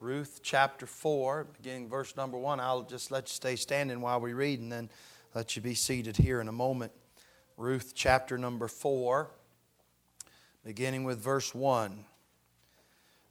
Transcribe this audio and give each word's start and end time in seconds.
Ruth 0.00 0.40
chapter 0.44 0.86
4, 0.86 1.48
beginning 1.56 1.88
verse 1.88 2.16
number 2.16 2.38
1. 2.38 2.60
I'll 2.60 2.84
just 2.84 3.10
let 3.10 3.24
you 3.24 3.34
stay 3.34 3.56
standing 3.56 4.00
while 4.00 4.20
we 4.20 4.32
read 4.32 4.60
and 4.60 4.70
then 4.70 4.90
let 5.34 5.56
you 5.56 5.62
be 5.62 5.74
seated 5.74 6.16
here 6.16 6.40
in 6.40 6.46
a 6.46 6.52
moment. 6.52 6.92
Ruth 7.56 7.94
chapter 7.96 8.38
number 8.38 8.68
4, 8.68 9.28
beginning 10.64 11.02
with 11.02 11.18
verse 11.18 11.52
1. 11.52 12.04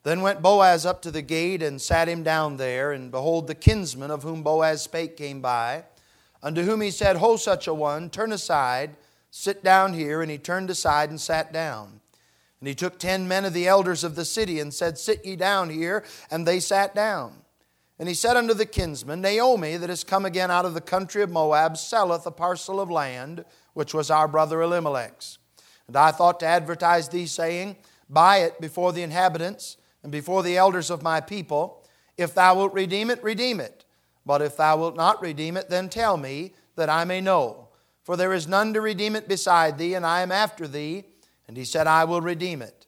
Then 0.03 0.21
went 0.21 0.41
Boaz 0.41 0.85
up 0.85 1.01
to 1.03 1.11
the 1.11 1.21
gate 1.21 1.63
and 1.63 1.81
sat 1.81 2.09
him 2.09 2.21
down 2.21 2.57
there, 2.57 2.91
and 2.91 3.11
behold, 3.11 3.47
the 3.47 3.55
kinsman 3.55 4.11
of 4.11 4.23
whom 4.23 4.43
Boaz 4.43 4.81
spake 4.81 5.15
came 5.15 5.39
by, 5.39 5.85
unto 6.43 6.63
whom 6.63 6.81
he 6.81 6.91
said, 6.91 7.15
Ho, 7.15 7.37
such 7.37 7.67
a 7.67 7.73
one, 7.73 8.09
turn 8.09 8.33
aside, 8.33 8.97
sit 9.31 9.63
down 9.63 9.93
here. 9.93 10.21
And 10.21 10.29
he 10.29 10.37
turned 10.37 10.69
aside 10.69 11.11
and 11.11 11.21
sat 11.21 11.53
down. 11.53 12.01
And 12.59 12.67
he 12.67 12.75
took 12.75 12.97
ten 12.97 13.27
men 13.27 13.45
of 13.45 13.53
the 13.53 13.67
elders 13.67 14.03
of 14.03 14.15
the 14.15 14.25
city 14.25 14.59
and 14.59 14.73
said, 14.73 14.97
Sit 14.97 15.25
ye 15.25 15.35
down 15.35 15.69
here. 15.69 16.03
And 16.31 16.45
they 16.45 16.59
sat 16.59 16.95
down. 16.95 17.33
And 17.99 18.07
he 18.07 18.13
said 18.13 18.37
unto 18.37 18.53
the 18.53 18.65
kinsman, 18.65 19.21
Naomi, 19.21 19.77
that 19.77 19.89
is 19.89 20.03
come 20.03 20.25
again 20.25 20.51
out 20.51 20.65
of 20.65 20.73
the 20.73 20.81
country 20.81 21.21
of 21.23 21.31
Moab, 21.31 21.77
selleth 21.77 22.25
a 22.25 22.31
parcel 22.31 22.79
of 22.79 22.91
land, 22.91 23.43
which 23.73 23.93
was 23.93 24.11
our 24.11 24.27
brother 24.27 24.61
Elimelech's. 24.61 25.39
And 25.87 25.95
I 25.95 26.11
thought 26.11 26.39
to 26.41 26.45
advertise 26.45 27.09
thee, 27.09 27.25
saying, 27.25 27.77
Buy 28.09 28.37
it 28.37 28.61
before 28.61 28.93
the 28.93 29.03
inhabitants 29.03 29.77
and 30.03 30.11
before 30.11 30.43
the 30.43 30.57
elders 30.57 30.89
of 30.89 31.03
my 31.03 31.21
people. 31.21 31.83
If 32.17 32.33
thou 32.33 32.55
wilt 32.55 32.73
redeem 32.73 33.09
it, 33.09 33.23
redeem 33.23 33.59
it. 33.59 33.85
But 34.25 34.41
if 34.41 34.57
thou 34.57 34.77
wilt 34.77 34.95
not 34.95 35.21
redeem 35.21 35.57
it, 35.57 35.69
then 35.69 35.89
tell 35.89 36.17
me, 36.17 36.53
that 36.77 36.89
I 36.89 37.03
may 37.03 37.19
know. 37.19 37.67
For 38.03 38.15
there 38.15 38.31
is 38.31 38.47
none 38.47 38.73
to 38.73 38.81
redeem 38.81 39.17
it 39.17 39.27
beside 39.27 39.77
thee, 39.77 39.95
and 39.95 40.05
I 40.05 40.21
am 40.21 40.31
after 40.31 40.67
thee 40.67 41.05
and 41.47 41.57
he 41.57 41.65
said, 41.65 41.87
I 41.87 42.03
will 42.03 42.21
redeem 42.21 42.61
it. 42.61 42.85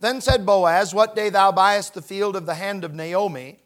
Then 0.00 0.20
said 0.20 0.44
Boaz, 0.44 0.94
What 0.94 1.16
day 1.16 1.30
thou 1.30 1.52
buyest 1.52 1.94
the 1.94 2.02
field 2.02 2.36
of 2.36 2.46
the 2.46 2.54
hand 2.54 2.84
of 2.84 2.94
Naomi, 2.94 3.60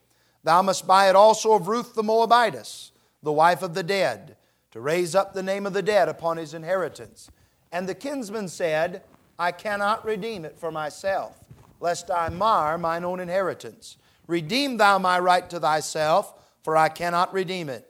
thou 0.45 0.63
must 0.63 0.87
buy 0.87 1.09
it 1.09 1.17
also 1.17 1.55
of 1.55 1.69
Ruth 1.69 1.95
the 1.95 2.03
Moabitess, 2.03 2.93
the 3.23 3.33
wife 3.33 3.63
of 3.63 3.75
the 3.75 3.83
dead, 3.83 4.37
to 4.71 4.81
raise 4.81 5.15
up 5.15 5.33
the 5.33 5.43
name 5.43 5.67
of 5.67 5.73
the 5.73 5.83
dead 5.83 6.09
upon 6.09 6.37
his 6.37 6.55
inheritance. 6.55 7.31
And 7.73 7.89
the 7.89 7.95
kinsman 7.95 8.49
said, 8.49 9.03
I 9.39 9.53
cannot 9.53 10.05
redeem 10.05 10.45
it 10.45 10.59
for 10.59 10.71
myself, 10.71 11.39
lest 11.81 12.11
I 12.11 12.29
mar 12.29 12.79
mine 12.79 13.05
own 13.05 13.21
inheritance. 13.21 13.97
Redeem 14.27 14.77
thou 14.77 14.99
my 14.99 15.19
right 15.19 15.49
to 15.51 15.59
thyself, 15.59 16.35
for 16.63 16.77
I 16.77 16.89
cannot 16.89 17.33
redeem 17.33 17.69
it. 17.69 17.89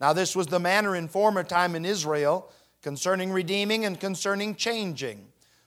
Now, 0.00 0.12
this 0.12 0.36
was 0.36 0.48
the 0.48 0.58
manner 0.58 0.94
in 0.94 1.08
former 1.08 1.42
time 1.42 1.74
in 1.74 1.84
Israel 1.84 2.50
concerning 2.82 3.32
redeeming 3.32 3.84
and 3.84 3.98
concerning 3.98 4.54
changing. 4.54 5.26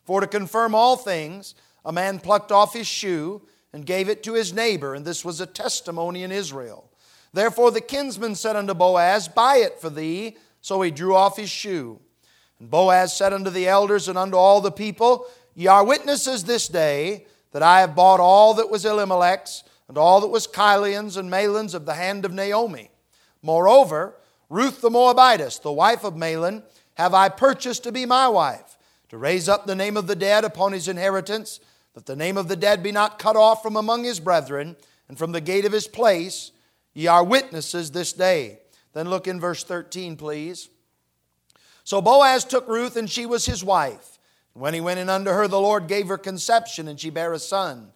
For 0.10 0.22
to 0.22 0.26
confirm 0.26 0.74
all 0.74 0.98
things, 0.98 1.54
a 1.86 1.92
man 1.92 2.18
plucked 2.18 2.52
off 2.52 2.74
his 2.74 2.88
shoe 2.88 3.44
and 3.72 3.86
gave 3.86 4.10
it 4.10 4.24
to 4.24 4.34
his 4.34 4.52
neighbor, 4.52 4.96
and 4.96 5.06
this 5.06 5.24
was 5.24 5.40
a 5.40 5.46
testimony 5.46 6.24
in 6.24 6.32
Israel. 6.32 6.90
Therefore 7.32 7.70
the 7.70 7.80
kinsman 7.80 8.34
said 8.34 8.56
unto 8.56 8.74
Boaz, 8.74 9.28
Buy 9.28 9.58
it 9.58 9.80
for 9.80 9.92
thee. 9.92 10.36
So 10.62 10.82
he 10.82 10.90
drew 10.90 11.14
off 11.14 11.38
his 11.38 11.52
shoe. 11.52 12.00
And 12.60 12.72
Boaz 12.72 13.16
said 13.16 13.34
unto 13.34 13.52
the 13.52 13.68
elders 13.68 14.08
and 14.08 14.18
unto 14.18 14.36
all 14.36 14.62
the 14.62 14.72
people, 14.72 15.28
Ye 15.54 15.68
are 15.68 15.86
witnesses 15.86 16.44
this 16.44 16.68
day 16.68 17.28
that 17.52 17.62
I 17.62 17.82
have 17.82 17.94
bought 17.94 18.20
all 18.20 18.56
that 18.56 18.72
was 18.72 18.86
Elimelech's, 18.86 19.64
and 19.88 19.96
all 19.96 20.22
that 20.22 20.30
was 20.30 20.48
Chilion's 20.48 21.18
and 21.18 21.30
Mahlon's 21.30 21.76
of 21.76 21.86
the 21.86 21.94
hand 21.94 22.26
of 22.26 22.34
Naomi. 22.34 22.90
Moreover, 23.44 24.16
Ruth 24.50 24.82
the 24.82 24.90
Moabitess, 24.90 25.60
the 25.60 25.72
wife 25.72 26.04
of 26.04 26.16
Mahlon, 26.16 26.64
have 26.96 27.14
I 27.14 27.30
purchased 27.30 27.84
to 27.84 27.92
be 27.92 28.08
my 28.08 28.28
wife 28.28 28.78
to 29.10 29.18
raise 29.18 29.50
up 29.50 29.66
the 29.66 29.76
name 29.76 29.98
of 29.98 30.08
the 30.08 30.16
dead 30.16 30.46
upon 30.46 30.72
his 30.72 30.88
inheritance, 30.88 31.60
that 31.94 32.06
the 32.06 32.16
name 32.16 32.38
of 32.38 32.48
the 32.48 32.56
dead 32.56 32.82
be 32.82 32.92
not 32.92 33.20
cut 33.20 33.36
off 33.36 33.62
from 33.62 33.76
among 33.76 34.04
his 34.04 34.20
brethren, 34.20 34.76
and 35.08 35.18
from 35.18 35.32
the 35.32 35.42
gate 35.42 35.66
of 35.66 35.72
his 35.72 35.88
place. 35.88 36.52
Ye 36.94 37.08
are 37.08 37.24
witnesses 37.24 37.92
this 37.92 38.14
day. 38.14 38.60
Then 38.94 39.10
look 39.10 39.28
in 39.28 39.40
verse 39.40 39.64
13, 39.64 40.16
please. 40.16 40.70
So 41.84 42.02
Boaz 42.02 42.46
took 42.46 42.68
Ruth, 42.68 42.96
and 42.96 43.10
she 43.10 43.26
was 43.26 43.46
his 43.46 43.64
wife. 43.64 44.20
When 44.54 44.74
he 44.74 44.82
went 44.82 45.00
in 45.00 45.10
unto 45.10 45.32
her, 45.32 45.48
the 45.48 45.60
Lord 45.60 45.88
gave 45.88 46.08
her 46.08 46.18
conception, 46.18 46.88
and 46.88 47.00
she 47.00 47.10
bare 47.10 47.34
a 47.34 47.40
son. 47.40 47.92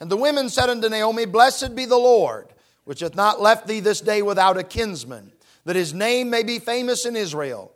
And 0.00 0.10
the 0.10 0.16
women 0.16 0.48
said 0.48 0.68
unto 0.68 0.88
Naomi, 0.88 1.24
Blessed 1.24 1.74
be 1.74 1.84
the 1.84 1.96
Lord, 1.96 2.48
which 2.84 3.00
hath 3.00 3.14
not 3.14 3.40
left 3.40 3.66
thee 3.66 3.80
this 3.80 4.00
day 4.00 4.22
without 4.22 4.58
a 4.58 4.62
kinsman, 4.62 5.32
that 5.64 5.76
his 5.76 5.94
name 5.94 6.30
may 6.30 6.42
be 6.42 6.58
famous 6.58 7.06
in 7.06 7.16
Israel. 7.16 7.72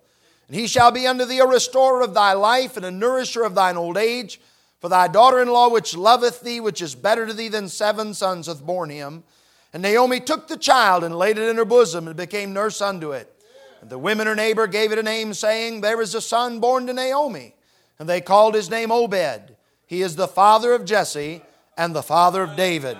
And 0.52 0.60
he 0.60 0.66
shall 0.66 0.90
be 0.90 1.06
unto 1.06 1.24
thee 1.24 1.38
a 1.38 1.46
restorer 1.46 2.02
of 2.02 2.12
thy 2.12 2.34
life 2.34 2.76
and 2.76 2.84
a 2.84 2.90
nourisher 2.90 3.42
of 3.42 3.54
thine 3.54 3.78
old 3.78 3.96
age. 3.96 4.38
For 4.80 4.90
thy 4.90 5.08
daughter 5.08 5.40
in 5.40 5.48
law, 5.48 5.70
which 5.70 5.96
loveth 5.96 6.42
thee, 6.42 6.60
which 6.60 6.82
is 6.82 6.94
better 6.94 7.26
to 7.26 7.32
thee 7.32 7.48
than 7.48 7.70
seven 7.70 8.12
sons, 8.12 8.48
hath 8.48 8.62
borne 8.62 8.90
him. 8.90 9.24
And 9.72 9.82
Naomi 9.82 10.20
took 10.20 10.48
the 10.48 10.58
child 10.58 11.04
and 11.04 11.16
laid 11.16 11.38
it 11.38 11.48
in 11.48 11.56
her 11.56 11.64
bosom 11.64 12.06
and 12.06 12.14
became 12.14 12.52
nurse 12.52 12.82
unto 12.82 13.12
it. 13.12 13.34
And 13.80 13.88
the 13.88 13.96
women 13.96 14.26
her 14.26 14.34
neighbor 14.34 14.66
gave 14.66 14.92
it 14.92 14.98
a 14.98 15.02
name, 15.02 15.32
saying, 15.32 15.80
There 15.80 16.02
is 16.02 16.14
a 16.14 16.20
son 16.20 16.60
born 16.60 16.86
to 16.86 16.92
Naomi. 16.92 17.54
And 17.98 18.06
they 18.06 18.20
called 18.20 18.54
his 18.54 18.68
name 18.68 18.92
Obed. 18.92 19.56
He 19.86 20.02
is 20.02 20.16
the 20.16 20.28
father 20.28 20.74
of 20.74 20.84
Jesse 20.84 21.40
and 21.78 21.96
the 21.96 22.02
father 22.02 22.42
of 22.42 22.56
David. 22.56 22.98